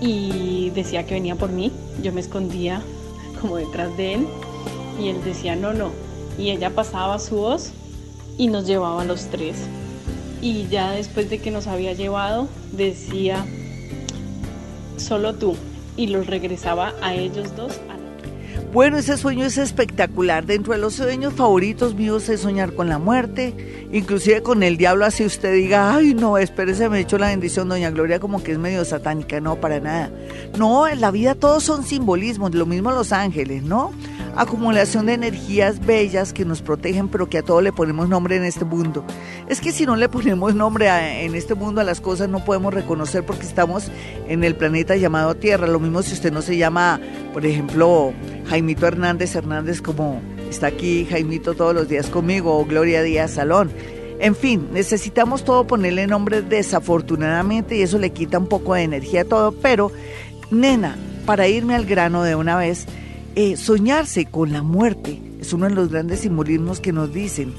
[0.00, 1.72] y decía que venía por mí.
[2.02, 2.82] Yo me escondía
[3.40, 4.26] como detrás de él
[5.00, 5.90] y él decía no, no.
[6.38, 7.72] Y ella pasaba su voz
[8.36, 9.56] y nos llevaba a los tres.
[10.42, 13.44] Y ya después de que nos había llevado, decía
[14.96, 15.56] solo tú
[15.96, 17.80] y los regresaba a ellos dos
[18.72, 20.44] bueno, ese sueño es espectacular.
[20.44, 25.04] Dentro de los sueños favoritos míos es soñar con la muerte, inclusive con el diablo,
[25.04, 28.52] así usted diga, ay no, espérese, me he hecho la bendición, doña Gloria, como que
[28.52, 30.10] es medio satánica, no, para nada.
[30.58, 33.92] No, en la vida todos son simbolismos, lo mismo los ángeles, ¿no?
[34.36, 38.44] acumulación de energías bellas que nos protegen, pero que a todo le ponemos nombre en
[38.44, 39.04] este mundo.
[39.48, 40.88] Es que si no le ponemos nombre
[41.24, 43.90] en este mundo a las cosas no podemos reconocer porque estamos
[44.28, 45.66] en el planeta llamado Tierra.
[45.66, 47.00] Lo mismo si usted no se llama,
[47.32, 48.12] por ejemplo,
[48.48, 53.70] Jaimito Hernández Hernández como está aquí Jaimito todos los días conmigo o Gloria Díaz Salón.
[54.18, 59.22] En fin, necesitamos todo ponerle nombre desafortunadamente y eso le quita un poco de energía
[59.22, 59.92] a todo, pero
[60.50, 62.86] nena, para irme al grano de una vez,
[63.34, 67.54] eh, soñarse con la muerte es uno de los grandes simbolismos que nos dicen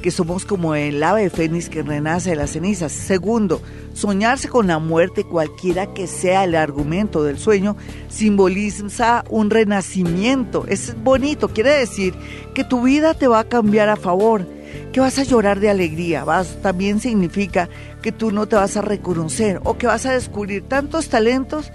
[0.00, 2.92] que somos como el ave fénix que renace de las cenizas.
[2.92, 3.60] Segundo,
[3.94, 7.76] soñarse con la muerte, cualquiera que sea el argumento del sueño,
[8.08, 10.64] simboliza un renacimiento.
[10.66, 12.14] Es bonito, quiere decir
[12.54, 14.46] que tu vida te va a cambiar a favor,
[14.92, 16.24] que vas a llorar de alegría.
[16.24, 17.68] Vas, también significa
[18.02, 21.70] que tú no te vas a reconocer o que vas a descubrir tantos talentos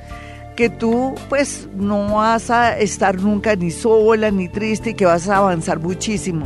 [0.55, 5.27] que tú pues no vas a estar nunca ni sola ni triste y que vas
[5.27, 6.45] a avanzar muchísimo.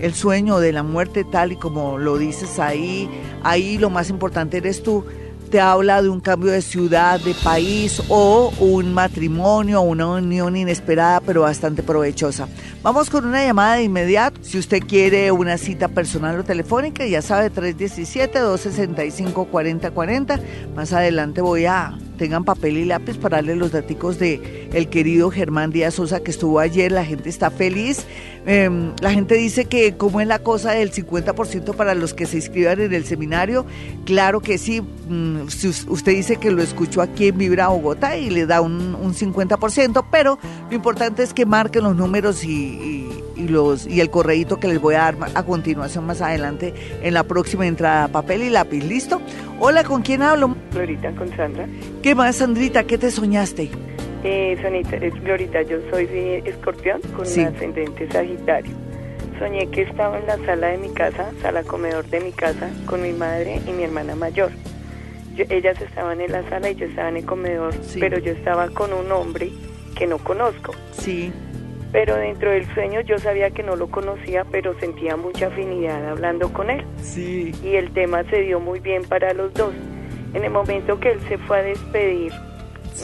[0.00, 3.08] El sueño de la muerte tal y como lo dices ahí,
[3.42, 5.04] ahí lo más importante eres tú,
[5.52, 11.20] te habla de un cambio de ciudad, de país o un matrimonio, una unión inesperada
[11.20, 12.48] pero bastante provechosa.
[12.82, 14.40] Vamos con una llamada de inmediato.
[14.42, 20.40] Si usted quiere una cita personal o telefónica, ya sabe, 317-265-4040.
[20.74, 25.30] Más adelante voy a tengan papel y lápiz para darle los datos de el querido
[25.30, 26.92] Germán Díaz Sosa que estuvo ayer.
[26.92, 28.06] La gente está feliz.
[28.46, 32.36] Em, la gente dice que como es la cosa del 50% para los que se
[32.36, 33.64] inscriban en el seminario,
[34.04, 34.80] claro que sí.
[34.80, 35.42] Mm,
[35.88, 40.04] usted dice que lo escuchó aquí en Vibra Bogotá y le da un, un 50%,
[40.10, 44.80] pero lo importante es que marquen los números y, los y el correíto que les
[44.80, 48.82] voy a dar a continuación más adelante en la próxima entrada, papel y lápiz.
[48.82, 49.20] ¿Listo?
[49.58, 50.56] Hola, ¿con quién hablo?
[50.72, 51.66] Glorita, con Sandra.
[52.02, 52.84] ¿Qué más, Sandrita?
[52.84, 53.70] ¿Qué te soñaste?
[54.24, 56.06] Eh, Sonita, es Glorita, yo soy
[56.44, 58.72] escorpión con un ascendente sagitario.
[59.38, 63.02] Soñé que estaba en la sala de mi casa, sala comedor de mi casa, con
[63.02, 64.52] mi madre y mi hermana mayor.
[65.36, 68.92] ellas estaban en la sala y yo estaba en el comedor, pero yo estaba con
[68.92, 69.50] un hombre
[69.96, 70.72] que no conozco.
[70.92, 71.32] Sí.
[71.92, 76.50] Pero dentro del sueño yo sabía que no lo conocía, pero sentía mucha afinidad hablando
[76.52, 76.84] con él.
[77.02, 77.54] Sí.
[77.62, 79.74] Y el tema se dio muy bien para los dos.
[80.32, 82.32] En el momento que él se fue a despedir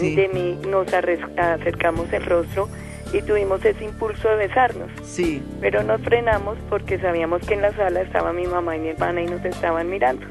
[0.01, 2.68] de mí, nos acercamos el rostro
[3.12, 4.90] y tuvimos ese impulso de besarnos.
[5.03, 5.42] Sí.
[5.61, 9.22] Pero nos frenamos porque sabíamos que en la sala estaba mi mamá y mi hermana
[9.22, 10.27] y nos estaban mirando.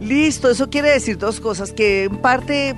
[0.00, 2.74] Listo, eso quiere decir dos cosas, que en parte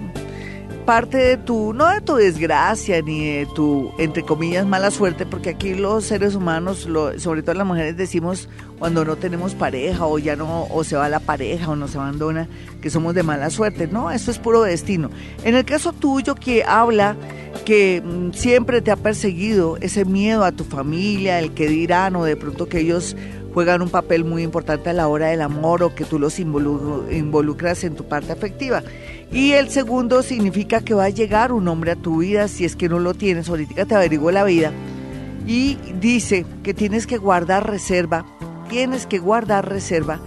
[0.86, 5.50] parte de tu, no de tu desgracia ni de tu, entre comillas, mala suerte, porque
[5.50, 10.36] aquí los seres humanos, sobre todo las mujeres, decimos cuando no tenemos pareja o ya
[10.36, 12.48] no, o se va la pareja o nos abandona,
[12.80, 13.88] que somos de mala suerte.
[13.88, 15.10] No, esto es puro destino.
[15.42, 17.16] En el caso tuyo que habla
[17.64, 22.24] que mm, siempre te ha perseguido ese miedo a tu familia, el que dirán o
[22.24, 23.16] de pronto que ellos
[23.56, 27.84] juegan un papel muy importante a la hora del amor o que tú los involucras
[27.84, 28.82] en tu parte afectiva.
[29.32, 32.76] Y el segundo significa que va a llegar un hombre a tu vida si es
[32.76, 33.48] que no lo tienes.
[33.48, 34.72] Ahorita te averiguo la vida.
[35.46, 38.24] Y dice que tienes que guardar reserva,
[38.68, 40.20] tienes que guardar reserva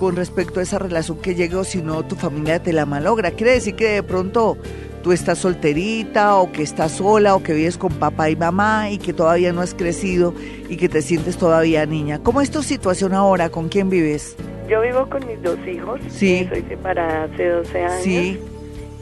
[0.00, 3.30] con respecto a esa relación que llegue o si no tu familia te la malogra.
[3.30, 4.58] Quiere decir que de pronto
[5.02, 8.98] tú estás solterita o que estás sola o que vives con papá y mamá y
[8.98, 10.34] que todavía no has crecido
[10.68, 12.20] y que te sientes todavía niña.
[12.22, 13.50] ¿Cómo es tu situación ahora?
[13.50, 14.34] ¿Con quién vives?
[14.68, 16.00] Yo vivo con mis dos hijos.
[16.08, 16.46] Sí.
[16.48, 18.02] Soy separada hace 12 años.
[18.02, 18.40] Sí.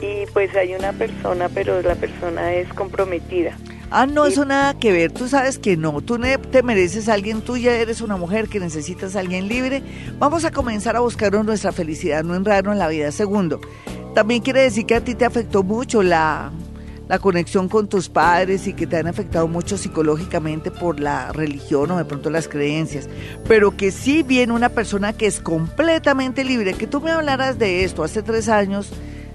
[0.01, 3.57] Y pues hay una persona, pero la persona es comprometida.
[3.91, 5.13] Ah, no, eso nada que ver.
[5.13, 6.01] Tú sabes que no.
[6.01, 6.19] Tú
[6.51, 7.43] te mereces a alguien.
[7.43, 9.83] Tú ya eres una mujer que necesitas a alguien libre.
[10.19, 13.13] Vamos a comenzar a buscar nuestra felicidad, no enredarnos en la vida.
[13.13, 13.61] Segundo,
[14.15, 16.51] también quiere decir que a ti te afectó mucho la,
[17.09, 21.91] la conexión con tus padres y que te han afectado mucho psicológicamente por la religión
[21.91, 23.09] o de pronto las creencias,
[23.47, 27.85] pero que sí viene una persona que es completamente libre, que tú me hablaras de
[27.85, 28.05] esto.
[28.05, 28.91] Hace tres años,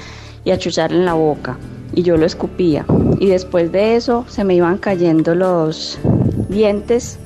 [0.45, 1.59] y a chuchar en la boca
[1.93, 2.85] y yo lo escupía.
[3.21, 5.99] Y después de eso se me iban cayendo los
[6.49, 7.19] dientes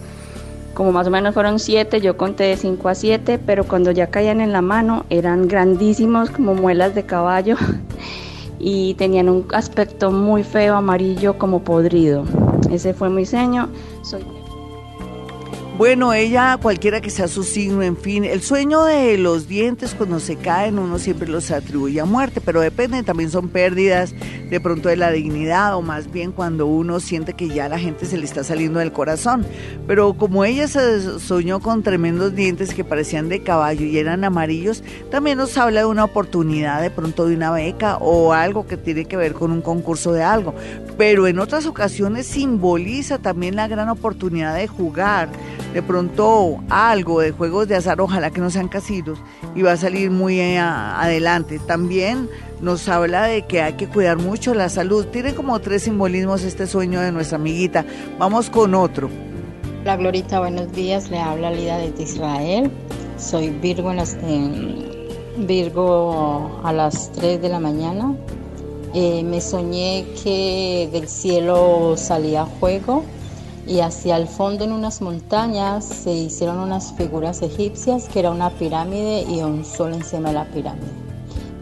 [0.78, 4.06] como más o menos fueron siete, yo conté de cinco a siete, pero cuando ya
[4.10, 7.56] caían en la mano eran grandísimos como muelas de caballo
[8.58, 12.24] y tenían un aspecto muy feo, amarillo, como podrido.
[12.70, 13.68] Ese fue mi sueño.
[14.02, 14.37] Soy...
[15.78, 20.18] Bueno, ella, cualquiera que sea su signo, en fin, el sueño de los dientes cuando
[20.18, 24.12] se caen uno siempre los atribuye a muerte, pero depende, también son pérdidas
[24.50, 28.06] de pronto de la dignidad o más bien cuando uno siente que ya la gente
[28.06, 29.46] se le está saliendo del corazón.
[29.86, 34.82] Pero como ella se soñó con tremendos dientes que parecían de caballo y eran amarillos,
[35.12, 39.04] también nos habla de una oportunidad de pronto de una beca o algo que tiene
[39.04, 40.56] que ver con un concurso de algo.
[40.96, 45.28] Pero en otras ocasiones simboliza también la gran oportunidad de jugar
[45.72, 49.18] de pronto algo de juegos de azar, ojalá que no sean casinos,
[49.54, 51.58] y va a salir muy eh, adelante.
[51.58, 52.28] También
[52.60, 55.06] nos habla de que hay que cuidar mucho la salud.
[55.06, 57.84] Tiene como tres simbolismos este sueño de nuestra amiguita.
[58.18, 59.10] Vamos con otro.
[59.84, 61.10] La Glorita, buenos días.
[61.10, 62.70] Le habla Lida desde Israel.
[63.18, 64.16] Soy Virgo, en las,
[65.38, 68.14] Virgo a las 3 de la mañana.
[68.94, 73.04] Eh, me soñé que del cielo salía fuego
[73.68, 78.50] y hacia el fondo en unas montañas se hicieron unas figuras egipcias que era una
[78.50, 80.86] pirámide y un sol encima de la pirámide.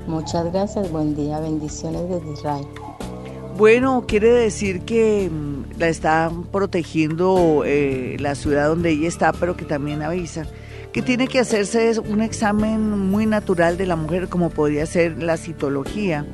[0.07, 2.67] Muchas gracias, buen día, bendiciones desde Israel.
[3.59, 9.57] Bueno, quiere decir que mm, la están protegiendo eh, la ciudad donde ella está, pero
[9.57, 10.47] que también avisa
[10.97, 15.37] que tiene que hacerse un examen muy natural de la mujer, como podría ser la
[15.37, 16.25] citología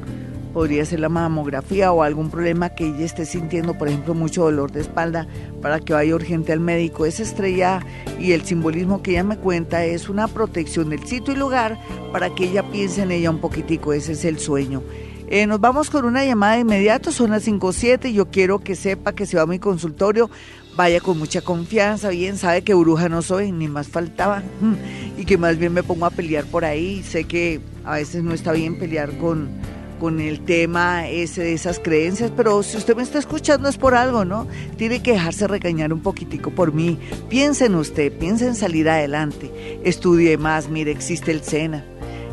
[0.53, 4.73] podría ser la mamografía o algún problema que ella esté sintiendo, por ejemplo, mucho dolor
[4.73, 5.27] de espalda,
[5.61, 7.07] para que vaya urgente al médico.
[7.07, 7.81] Esa estrella
[8.19, 11.79] y el simbolismo que ella me cuenta es una protección del sitio y lugar
[12.13, 13.93] para que ella piense en ella un poquitico.
[13.93, 14.83] Ese es el sueño.
[15.29, 18.13] Eh, nos vamos con una llamada de inmediato, son las 5.07.
[18.13, 20.29] Yo quiero que sepa que se va a mi consultorio.
[20.77, 24.43] Vaya con mucha confianza, bien, sabe que bruja no soy, ni más faltaba.
[25.19, 27.03] Y que más bien me pongo a pelear por ahí.
[27.03, 29.49] Sé que a veces no está bien pelear con
[30.03, 33.95] con el tema ese de esas creencias, pero si usted me está escuchando es por
[33.95, 34.49] algo, ¿no?
[34.77, 36.99] Tiene que dejarse regañar un poquitico por mí.
[37.29, 39.53] Piense en usted, piense en salir adelante.
[39.85, 41.85] Estudie más, mire, existe el SENA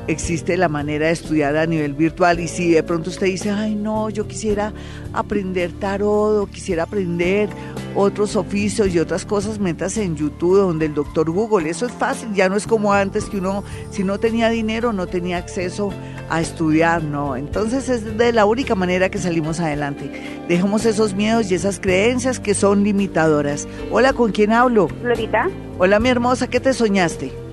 [0.07, 3.75] existe la manera de estudiar a nivel virtual y si de pronto usted dice, ay
[3.75, 4.73] no, yo quisiera
[5.13, 7.47] aprender tarot o quisiera aprender
[7.95, 12.33] otros oficios y otras cosas, metas en YouTube donde el doctor Google, eso es fácil,
[12.33, 15.91] ya no es como antes que uno si no tenía dinero no tenía acceso
[16.29, 20.11] a estudiar, no, entonces es de la única manera que salimos adelante.
[20.47, 23.67] Dejemos esos miedos y esas creencias que son limitadoras.
[23.91, 24.87] Hola, ¿con quién hablo?
[24.87, 25.49] Florita.
[25.79, 27.48] Hola, mi hermosa, ¿qué te soñaste?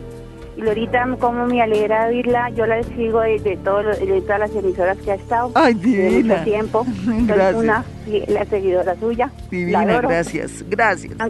[0.56, 4.96] Y ahorita como me alegra oírla, yo la sigo de, todo, de todas las emisoras
[4.98, 5.52] que ha estado.
[5.54, 6.34] Ay, divina.
[6.34, 6.86] mucho tiempo.
[7.06, 7.52] Gracias.
[7.52, 7.84] Soy una
[8.28, 9.30] la seguidora suya.
[9.50, 11.14] Divina, gracias, gracias.
[11.18, 11.28] Ah,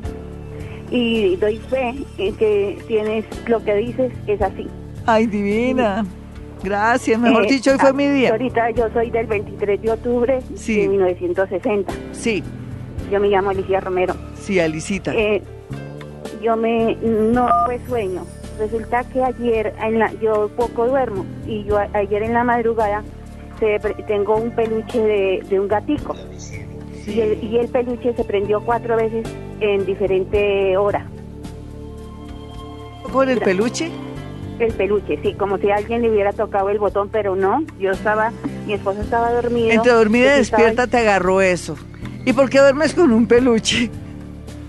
[0.91, 4.69] y doy fe en que tienes lo que dices, es así.
[5.07, 6.05] Ay, divina.
[6.63, 8.31] Gracias, mejor eh, dicho, hoy fue mi día.
[8.31, 11.93] Ahorita yo soy del 23 de octubre de 1960.
[12.13, 12.43] Sí.
[13.11, 14.15] Yo me llamo Alicia Romero.
[14.41, 15.13] Sí, Alicita.
[15.15, 15.43] Eh,
[16.43, 18.25] yo me, no fue sueño,
[18.59, 23.03] Resulta que ayer, en la, yo poco duermo, y yo ayer en la madrugada
[24.07, 26.15] tengo un peluche de, un gatico.
[27.07, 29.27] Y, el, peluche se prendió cuatro veces
[29.61, 31.07] en diferente hora.
[33.13, 33.91] ¿Con el peluche?
[34.59, 38.33] El peluche, sí, como si alguien le hubiera tocado el botón, pero no, yo estaba,
[38.67, 39.71] mi esposo estaba dormido.
[39.71, 41.77] Entre dormida y despierta te agarró eso.
[42.25, 43.91] ¿Y por qué duermes con un peluche?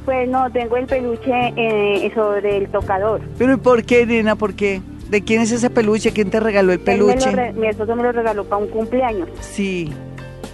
[0.08, 3.20] Pues no, tengo el peluche eh, sobre el tocador.
[3.38, 4.38] ¿Pero por qué, nena?
[4.38, 4.82] ¿Por qué?
[5.10, 6.14] ¿De quién es ese peluche?
[6.14, 7.52] ¿Quién te regaló el peluche?
[7.52, 9.28] mi esposo me lo regaló para un cumpleaños.
[9.42, 9.94] Sí.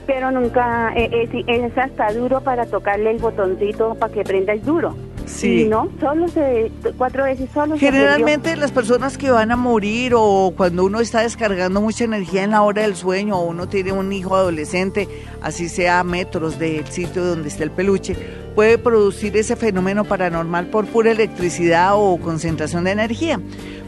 [0.08, 4.64] Pero nunca, eh, eh, es hasta duro para tocarle el botoncito para que prenda el
[4.64, 4.96] duro.
[5.26, 5.66] Sí.
[5.66, 7.78] no, solo se, cuatro veces solo.
[7.78, 12.52] Generalmente las personas que van a morir o cuando uno está descargando mucha energía en
[12.52, 15.08] la hora del sueño o uno tiene un hijo adolescente,
[15.42, 18.16] así sea a metros del sitio donde está el peluche,
[18.56, 23.40] puede producir ese fenómeno paranormal por pura electricidad o concentración de energía.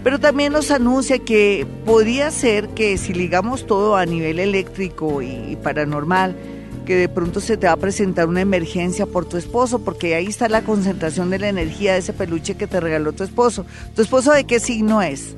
[0.03, 5.57] Pero también nos anuncia que podría ser que si ligamos todo a nivel eléctrico y
[5.63, 6.35] paranormal,
[6.85, 10.27] que de pronto se te va a presentar una emergencia por tu esposo, porque ahí
[10.27, 13.65] está la concentración de la energía de ese peluche que te regaló tu esposo.
[13.95, 15.35] ¿Tu esposo de qué signo es?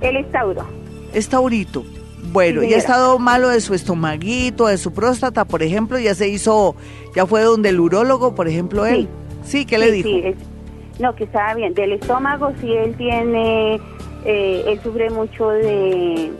[0.00, 0.64] Él es Tauro.
[1.12, 1.84] Es Taurito.
[2.30, 6.28] Bueno, ya ha estado malo de su estomaguito, de su próstata, por ejemplo, ya se
[6.28, 6.76] hizo,
[7.16, 9.08] ya fue donde el urólogo, por ejemplo, él.
[9.42, 10.08] Sí, ¿qué le dijo?
[10.08, 10.34] Sí,
[11.00, 11.74] no, que estaba bien.
[11.74, 13.80] Del estómago, sí, él tiene,
[14.24, 16.30] eh, él sufre mucho de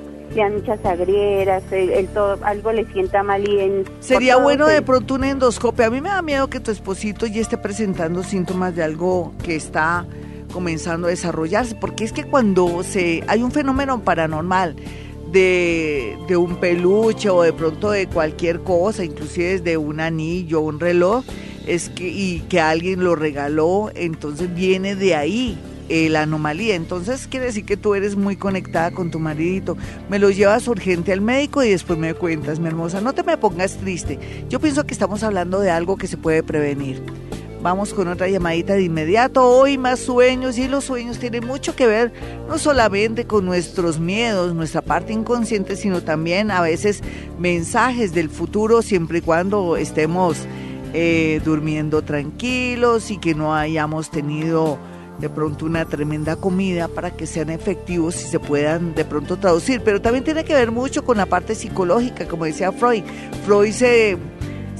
[0.50, 3.84] muchas agrieras, el, todo, algo le sienta mal y en...
[4.00, 5.86] Sería bueno de pronto un endoscopio.
[5.86, 9.56] A mí me da miedo que tu esposito ya esté presentando síntomas de algo que
[9.56, 10.06] está
[10.52, 14.76] comenzando a desarrollarse, porque es que cuando se hay un fenómeno paranormal
[15.30, 20.78] de, de, un peluche o de pronto de cualquier cosa, inclusive de un anillo, un
[20.78, 21.24] reloj,
[21.66, 25.58] es que, y que alguien lo regaló, entonces viene de ahí
[26.10, 26.74] la anomalía.
[26.74, 29.76] Entonces quiere decir que tú eres muy conectada con tu maridito.
[30.08, 33.00] Me lo llevas urgente al médico y después me cuentas, mi hermosa.
[33.00, 34.18] No te me pongas triste.
[34.48, 37.02] Yo pienso que estamos hablando de algo que se puede prevenir.
[37.62, 39.48] Vamos con otra llamadita de inmediato.
[39.48, 42.12] Hoy más sueños y los sueños tienen mucho que ver
[42.48, 47.02] no solamente con nuestros miedos, nuestra parte inconsciente, sino también a veces
[47.38, 50.38] mensajes del futuro siempre y cuando estemos
[50.92, 54.76] eh, durmiendo tranquilos y que no hayamos tenido
[55.18, 59.82] de pronto una tremenda comida para que sean efectivos y se puedan de pronto traducir.
[59.84, 63.04] Pero también tiene que ver mucho con la parte psicológica, como decía Freud.
[63.44, 64.18] Freud se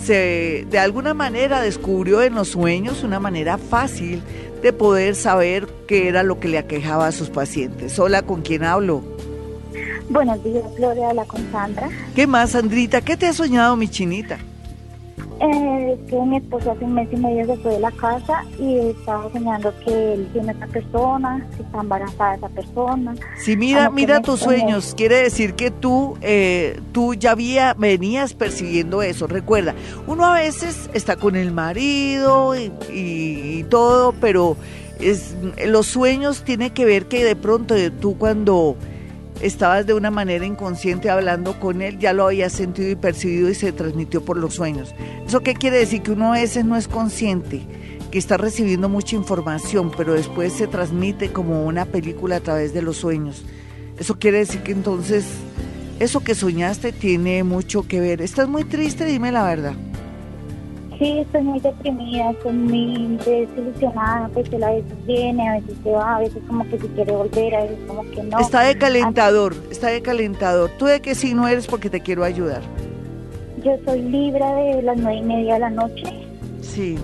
[0.02, 4.22] se de alguna manera descubrió en los sueños una manera fácil
[4.62, 7.98] de poder saber qué era lo que le aquejaba a sus pacientes.
[7.98, 9.02] Hola, ¿con quién hablo?
[10.08, 11.88] Buenos días, Gloria, la con Sandra.
[12.14, 13.00] ¿Qué más, Sandrita?
[13.00, 14.38] ¿Qué te ha soñado, mi chinita?
[15.45, 18.78] Eh, que mi esposo hace un mes y medio se fue de la casa y
[18.78, 23.14] estaba soñando que él tiene a esa persona, que está embarazada esa persona.
[23.38, 24.95] Sí, mira, mira tus sueños.
[24.97, 29.26] Quiere decir que tú, eh, tú ya había, venías persiguiendo eso.
[29.26, 29.74] Recuerda,
[30.07, 34.57] uno a veces está con el marido y, y todo, pero
[35.01, 35.34] es,
[35.66, 38.76] los sueños tiene que ver que de pronto tú cuando
[39.43, 43.55] estabas de una manera inconsciente hablando con él, ya lo habías sentido y percibido y
[43.55, 44.95] se transmitió por los sueños.
[45.26, 46.03] ¿Eso qué quiere decir?
[46.03, 47.62] Que uno a veces no es consciente,
[48.11, 52.82] que está recibiendo mucha información, pero después se transmite como una película a través de
[52.82, 53.45] los sueños.
[53.99, 55.26] Eso quiere decir que entonces
[55.99, 58.22] eso que soñaste tiene mucho que ver.
[58.22, 59.05] ¿Estás muy triste?
[59.05, 59.74] Dime la verdad.
[61.03, 65.90] Sí, estoy muy deprimida, estoy muy desilusionada, pues él a veces viene, a veces se
[65.90, 68.38] va, a veces como que si quiere volver, a veces como que no.
[68.38, 70.70] Está de calentador, está de calentador.
[70.78, 71.66] ¿Tú de qué signo eres?
[71.66, 72.62] Porque te quiero ayudar.
[73.64, 76.05] Yo soy Libra de las nueve y media de la noche.
[76.61, 76.96] Sí.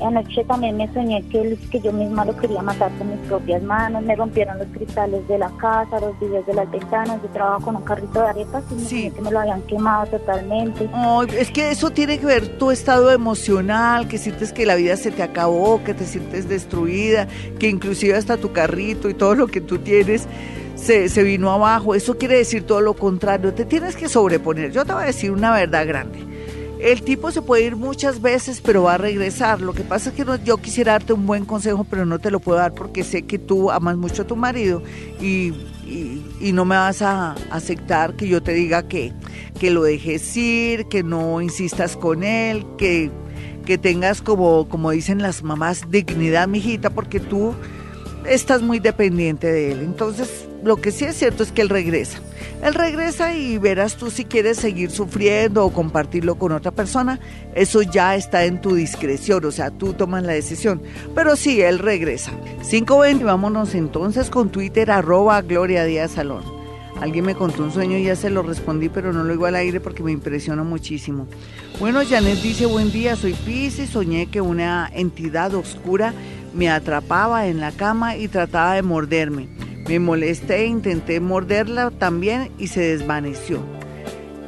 [0.00, 4.02] Anoche también me soñé que, que yo misma lo quería matar con mis propias manos,
[4.02, 7.76] me rompieron los cristales de la casa, los vidrios de las ventanas, yo trabajo con
[7.76, 10.88] un carrito de arepas y me que me lo habían quemado totalmente.
[11.36, 15.10] es que eso tiene que ver tu estado emocional, que sientes que la vida se
[15.10, 17.26] te acabó, que te sientes destruida,
[17.58, 20.28] que inclusive hasta tu carrito y todo lo que tú tienes
[20.76, 21.96] se, se vino abajo.
[21.96, 24.70] Eso quiere decir todo lo contrario, te tienes que sobreponer.
[24.70, 26.27] Yo te voy a decir una verdad grande
[26.80, 29.60] el tipo se puede ir muchas veces, pero va a regresar.
[29.60, 32.40] Lo que pasa es que yo quisiera darte un buen consejo, pero no te lo
[32.40, 34.82] puedo dar porque sé que tú amas mucho a tu marido
[35.20, 35.52] y,
[36.52, 39.12] no me vas a aceptar que yo te diga que,
[39.58, 43.10] que lo dejes ir, que no insistas con él, que,
[43.64, 47.54] que tengas como, como dicen las mamás, dignidad, mijita, porque tú
[48.26, 49.80] estás muy dependiente de él.
[49.80, 52.18] Entonces, lo que sí es cierto es que él regresa.
[52.62, 57.20] Él regresa y verás tú si quieres seguir sufriendo o compartirlo con otra persona.
[57.54, 60.82] Eso ya está en tu discreción, o sea, tú tomas la decisión.
[61.14, 62.32] Pero sí, él regresa.
[62.68, 66.42] 520, vámonos entonces con Twitter, arroba Gloria Díaz Salón.
[67.00, 69.54] Alguien me contó un sueño y ya se lo respondí, pero no lo digo al
[69.54, 71.28] aire porque me impresionó muchísimo.
[71.78, 76.12] Bueno, Janet dice, buen día, soy Pis y soñé que una entidad oscura
[76.54, 79.48] me atrapaba en la cama y trataba de morderme.
[79.88, 83.62] Me molesté, intenté morderla también y se desvaneció.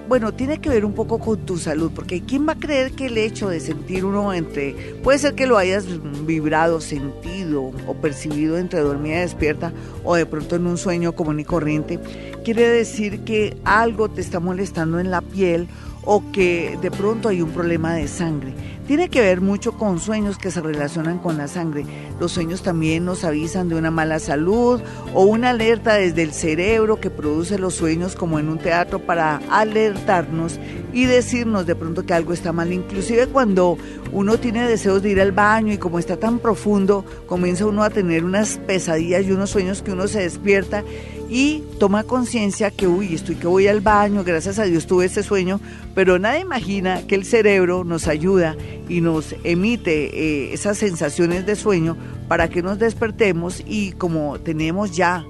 [0.06, 3.06] Bueno, tiene que ver un poco con tu salud, porque ¿quién va a creer que
[3.06, 5.86] el hecho de sentir uno entre, puede ser que lo hayas
[6.26, 9.72] vibrado, sentido o percibido entre dormida y despierta
[10.04, 12.00] o de pronto en un sueño común y corriente,
[12.44, 15.68] quiere decir que algo te está molestando en la piel
[16.04, 18.54] o que de pronto hay un problema de sangre.
[18.86, 21.84] Tiene que ver mucho con sueños que se relacionan con la sangre.
[22.18, 24.80] Los sueños también nos avisan de una mala salud
[25.14, 29.40] o una alerta desde el cerebro que produce los sueños como en un teatro para
[29.48, 30.58] alertarnos
[30.92, 32.72] y decirnos de pronto que algo está mal.
[32.72, 33.78] Inclusive cuando
[34.10, 37.90] uno tiene deseos de ir al baño y como está tan profundo, comienza uno a
[37.90, 40.82] tener unas pesadillas y unos sueños que uno se despierta
[41.30, 45.22] y toma conciencia que, uy, estoy que voy al baño, gracias a Dios tuve ese
[45.22, 45.60] sueño,
[45.94, 48.56] pero nadie imagina que el cerebro nos ayuda
[48.88, 54.96] y nos emite eh, esas sensaciones de sueño para que nos despertemos y como tenemos
[54.96, 55.24] ya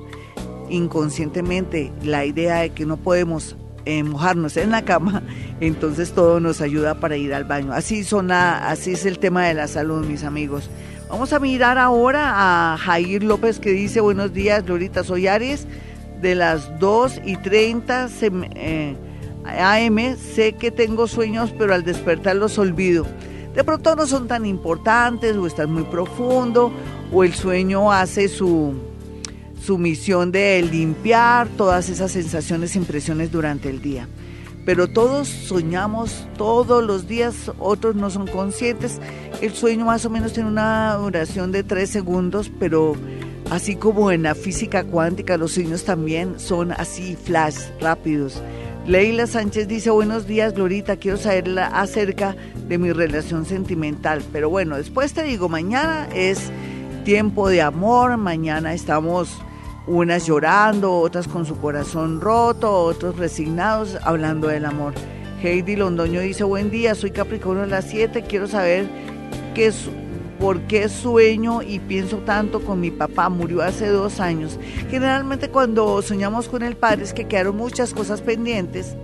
[0.70, 5.22] inconscientemente la idea de que no podemos eh, mojarnos en la cama,
[5.60, 7.74] entonces todo nos ayuda para ir al baño.
[7.74, 10.70] Así, son así es el tema de la salud, mis amigos.
[11.10, 15.66] Vamos a mirar ahora a Jair López que dice, buenos días, Lorita, soy Aries
[16.20, 18.08] de las 2 y 30
[18.54, 18.96] eh,
[19.44, 23.06] AM sé que tengo sueños, pero al despertar los olvido.
[23.54, 26.72] De pronto no son tan importantes o están muy profundo
[27.12, 28.74] o el sueño hace su,
[29.60, 34.08] su misión de limpiar todas esas sensaciones, impresiones durante el día.
[34.64, 39.00] Pero todos soñamos todos los días, otros no son conscientes.
[39.40, 42.94] El sueño más o menos tiene una duración de tres segundos, pero
[43.50, 48.42] así como en la física cuántica, los sueños también son así, flash, rápidos.
[48.86, 52.34] Leila Sánchez dice, buenos días, Glorita, quiero saber acerca
[52.66, 54.22] de mi relación sentimental.
[54.32, 56.50] Pero bueno, después te digo, mañana es
[57.04, 59.36] tiempo de amor, mañana estamos
[59.86, 64.94] unas llorando, otras con su corazón roto, otros resignados, hablando del amor.
[65.42, 68.86] Heidi Londoño dice, buen día, soy Capricornio a las 7, quiero saber
[69.54, 69.88] qué es,
[70.40, 74.58] por qué sueño y pienso tanto con mi papá, murió hace dos años.
[74.90, 78.96] Generalmente cuando soñamos con el padre es que quedaron muchas cosas pendientes,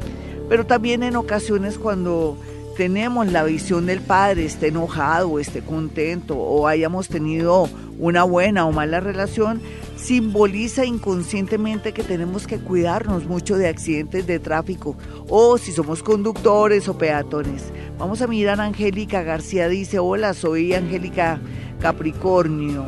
[0.49, 2.39] pero también en ocasiones cuando
[2.77, 7.69] tenemos la visión del padre, esté enojado esté contento o hayamos tenido
[7.99, 9.63] una buena o mala relación,
[9.97, 14.97] simboliza inconscientemente que tenemos que cuidarnos mucho de accidentes de tráfico
[15.29, 17.65] o si somos conductores o peatones.
[17.99, 21.41] Vamos a mirar a Angélica García, dice, hola, soy Angélica
[21.81, 22.85] Capricornio.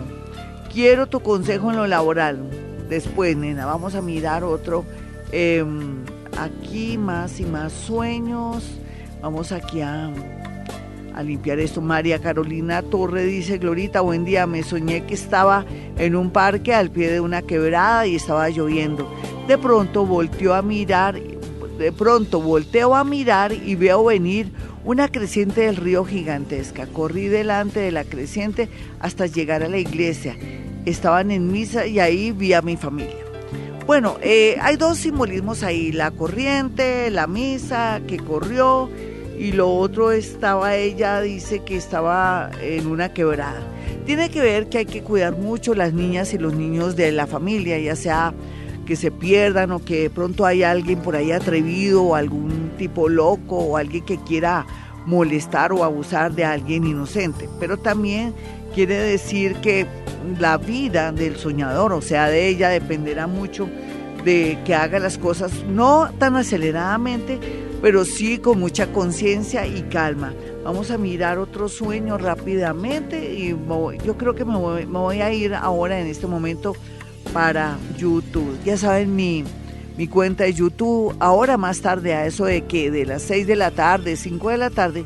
[0.73, 2.51] Quiero tu consejo en lo laboral.
[2.91, 4.85] Después, nena, vamos a mirar otro.
[5.33, 6.05] Em,
[6.39, 8.65] aquí más y más sueños.
[9.21, 10.11] Vamos aquí a
[11.19, 11.81] a limpiar esto.
[11.81, 15.67] María Carolina Torre dice, Glorita, buen día, me soñé que estaba
[15.99, 19.13] en un parque al pie de una quebrada y estaba lloviendo.
[19.49, 24.53] De pronto volteó a mirar, de pronto volteo a mirar y veo venir
[24.85, 26.87] una creciente del río gigantesca.
[26.87, 28.69] Corrí delante de la creciente
[29.01, 30.37] hasta llegar a la iglesia.
[30.85, 33.25] Estaban en misa y ahí vi a mi familia.
[33.89, 38.89] Bueno, eh, hay dos simbolismos ahí, la corriente, la misa que corrió
[39.39, 43.63] y lo otro estaba ella, dice que estaba en una quebrada.
[44.05, 47.27] Tiene que ver que hay que cuidar mucho las niñas y los niños de la
[47.27, 48.35] familia, ya sea
[48.85, 53.09] que se pierdan o que de pronto hay alguien por ahí atrevido o algún tipo
[53.09, 54.67] loco o alguien que quiera
[55.05, 57.49] molestar o abusar de alguien inocente.
[57.61, 58.35] Pero también
[58.75, 59.87] quiere decir que
[60.39, 63.69] la vida del soñador, o sea, de ella, dependerá mucho
[64.25, 67.39] de que haga las cosas no tan aceleradamente,
[67.81, 70.35] pero sí con mucha conciencia y calma.
[70.65, 73.57] Vamos a mirar otro sueño rápidamente y
[74.05, 76.75] yo creo que me voy, a ir ahora en este momento
[77.33, 78.59] para YouTube.
[78.65, 79.45] Ya saben mi,
[79.97, 81.15] mi cuenta de YouTube.
[81.21, 84.59] Ahora más tarde a eso de que de las 6 de la tarde, 5 de
[84.59, 85.05] la tarde,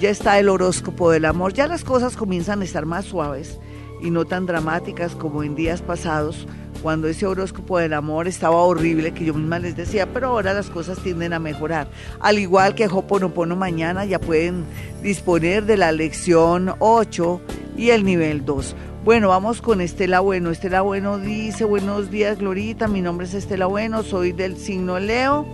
[0.00, 1.52] ya está el horóscopo del amor.
[1.52, 3.58] Ya las cosas comienzan a estar más suaves
[4.02, 6.46] y no tan dramáticas como en días pasados
[6.82, 10.70] cuando ese horóscopo del amor estaba horrible, que yo misma les decía, pero ahora las
[10.70, 11.88] cosas tienden a mejorar.
[12.20, 14.64] Al igual que Hoponopono mañana ya pueden
[15.02, 17.40] disponer de la lección 8
[17.76, 18.74] y el nivel 2.
[19.04, 20.50] Bueno, vamos con Estela Bueno.
[20.50, 25.46] Estela Bueno dice, buenos días Glorita, mi nombre es Estela Bueno, soy del signo Leo.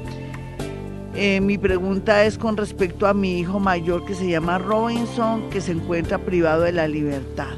[1.14, 5.60] Eh, mi pregunta es con respecto a mi hijo mayor que se llama Robinson, que
[5.60, 7.56] se encuentra privado de la libertad.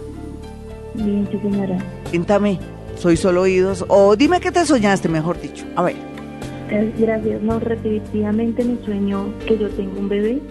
[0.94, 1.78] Bien, sí, señora.
[2.10, 2.60] Cuéntame.
[2.98, 3.86] soy solo oídos.
[3.88, 5.66] O dime qué te soñaste, mejor dicho.
[5.76, 6.15] A ver.
[6.70, 10.42] Gracias, no, repetitivamente me sueño que yo tengo un bebé,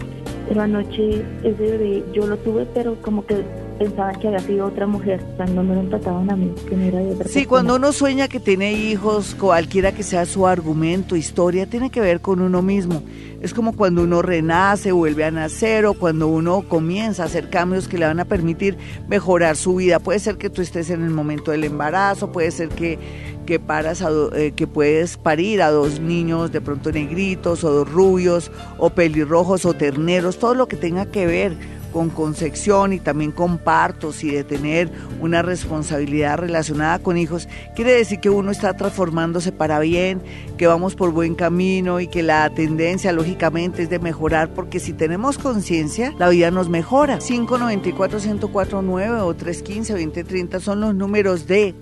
[0.49, 3.43] pero anoche ese bebé yo lo tuve, pero como que
[3.79, 6.77] pensaban que había sido otra mujer, o sea, no me lo empataban a mí, que
[6.77, 10.47] no era de otra Sí, cuando uno sueña que tiene hijos, cualquiera que sea su
[10.47, 13.03] argumento, historia, tiene que ver con uno mismo.
[13.45, 17.89] Es como cuando uno renace, vuelve a nacer o cuando uno comienza a hacer cambios
[17.89, 19.99] que le van a permitir mejorar su vida.
[19.99, 22.99] Puede ser que tú estés en el momento del embarazo, puede ser que,
[23.45, 24.03] que, paras
[24.35, 29.67] eh, que puedes parir a dos niños de pronto negritos o dos rubios o pelirrojos
[29.67, 31.55] o terneros, todo lo que tenga que ver
[31.95, 34.91] con concepción y también con partos y de tener
[35.21, 40.21] una responsabilidad relacionada con hijos, quiere decir que uno está transformándose para bien,
[40.59, 44.93] que vamos por buen camino y que la tendencia lógicamente es de mejorar, porque si
[44.93, 47.21] tenemos conciencia, la vida nos mejora.
[47.21, 51.77] 594-1049 o 315-2030 son los números de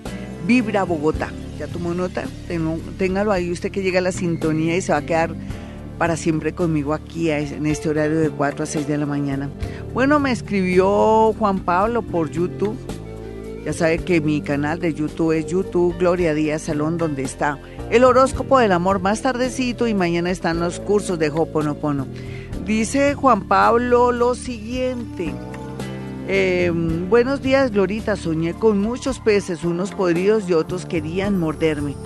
[0.47, 1.31] Vibra Bogotá.
[1.59, 2.25] ¿Ya tomó nota?
[2.99, 5.35] Téngalo ahí usted que llega a la sintonía y se va a quedar
[5.99, 9.51] para siempre conmigo aquí en este horario de 4 a 6 de la mañana.
[9.95, 12.78] Bueno, me escribió Juan Pablo por YouTube.
[13.66, 17.59] Ya sabe que mi canal de YouTube es YouTube Gloria Díaz Salón, donde está
[17.90, 22.07] el horóscopo del amor más tardecito y mañana están los cursos de Hoponopono.
[22.64, 25.34] Dice Juan Pablo lo siguiente.
[26.26, 28.16] Em, buenos días, Glorita.
[28.16, 31.97] Soñé con muchos peces, unos podridos y otros querían morderme.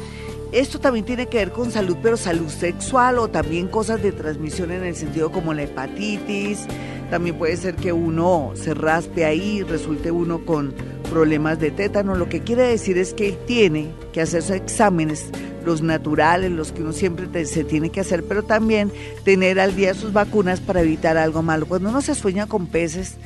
[0.51, 4.73] Esto también tiene que ver con salud, pero salud sexual o también cosas de transmisión
[4.73, 6.67] en el sentido como la hepatitis.
[7.11, 10.75] También puede ser que uno se raspe ahí, resulte uno con
[11.11, 12.15] problemas de tétano.
[12.15, 15.31] Lo que quiere decir es que tiene que hacer sus exámenes,
[15.65, 18.93] los naturales, los que uno siempre se tiene que hacer, pero también
[19.25, 21.67] tener al día sus vacunas para evitar algo malo.
[21.67, 23.17] Cuando uno se sueña con peces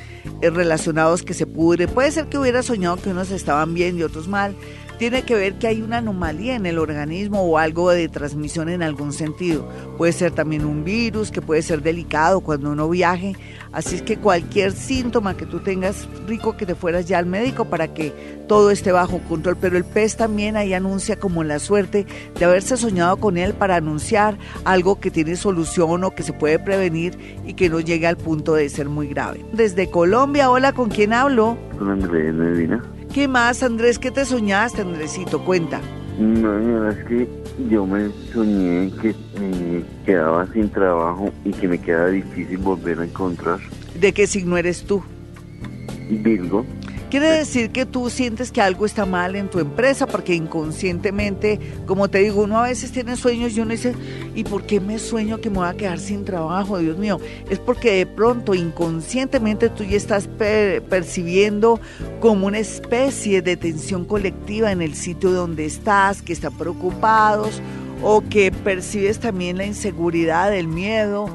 [0.40, 4.02] eh, relacionados que se pudre, puede ser que hubiera soñado que unos estaban bien y
[4.02, 4.54] otros mal
[5.00, 8.82] tiene que ver que hay una anomalía en el organismo o algo de transmisión en
[8.82, 9.66] algún sentido.
[9.96, 13.34] Puede ser también un virus que puede ser delicado cuando uno viaje.
[13.72, 17.64] Así es que cualquier síntoma que tú tengas, rico que te fueras ya al médico
[17.64, 18.12] para que
[18.46, 19.56] todo esté bajo control.
[19.58, 22.04] Pero el pez también ahí anuncia como la suerte
[22.38, 24.36] de haberse soñado con él para anunciar
[24.66, 28.52] algo que tiene solución o que se puede prevenir y que no llegue al punto
[28.52, 29.42] de ser muy grave.
[29.54, 31.56] Desde Colombia, hola, ¿con quién hablo?
[31.78, 32.82] Con Andrés Medina.
[33.12, 33.98] ¿Qué más, Andrés?
[33.98, 35.44] ¿Qué te soñaste, Andresito?
[35.44, 35.80] Cuenta.
[36.18, 37.28] No, es que
[37.68, 43.04] yo me soñé que me quedaba sin trabajo y que me queda difícil volver a
[43.04, 43.58] encontrar.
[43.98, 45.02] ¿De qué signo eres tú?
[46.08, 46.64] Virgo.
[47.10, 52.08] Quiere decir que tú sientes que algo está mal en tu empresa porque inconscientemente, como
[52.08, 53.96] te digo, uno a veces tiene sueños y uno dice,
[54.36, 56.78] ¿y por qué me sueño que me voy a quedar sin trabajo?
[56.78, 57.18] Dios mío,
[57.50, 61.80] es porque de pronto inconscientemente tú ya estás percibiendo
[62.20, 67.60] como una especie de tensión colectiva en el sitio donde estás, que están preocupados
[68.04, 71.26] o que percibes también la inseguridad, el miedo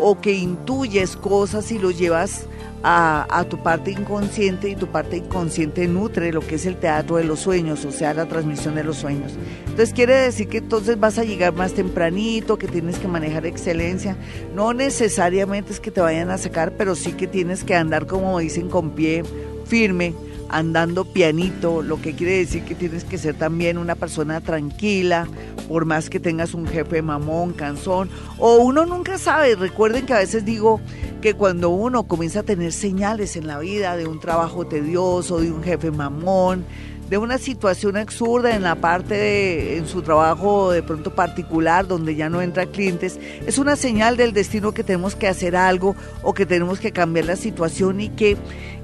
[0.00, 2.48] o que intuyes cosas y lo llevas
[2.82, 7.24] a, tu parte inconsciente y tu parte inconsciente nutre lo que es el teatro de
[7.24, 9.32] los sueños, o sea, la transmisión de los sueños.
[9.66, 14.16] Entonces quiere decir que entonces vas a llegar más tempranito, que tienes que manejar excelencia.
[14.54, 18.38] No necesariamente es que te vayan a sacar, pero sí que tienes que andar, como
[18.38, 19.22] dicen, con pie
[19.66, 20.14] firme
[20.52, 25.26] andando pianito, lo que quiere decir que tienes que ser también una persona tranquila,
[25.68, 29.56] por más que tengas un jefe mamón, cansón, o uno nunca sabe.
[29.56, 30.80] Recuerden que a veces digo
[31.20, 35.50] que cuando uno comienza a tener señales en la vida de un trabajo tedioso, de
[35.50, 36.64] un jefe mamón,
[37.12, 42.14] de una situación absurda en la parte de en su trabajo de pronto particular donde
[42.14, 46.32] ya no entra clientes, es una señal del destino que tenemos que hacer algo o
[46.32, 48.38] que tenemos que cambiar la situación y que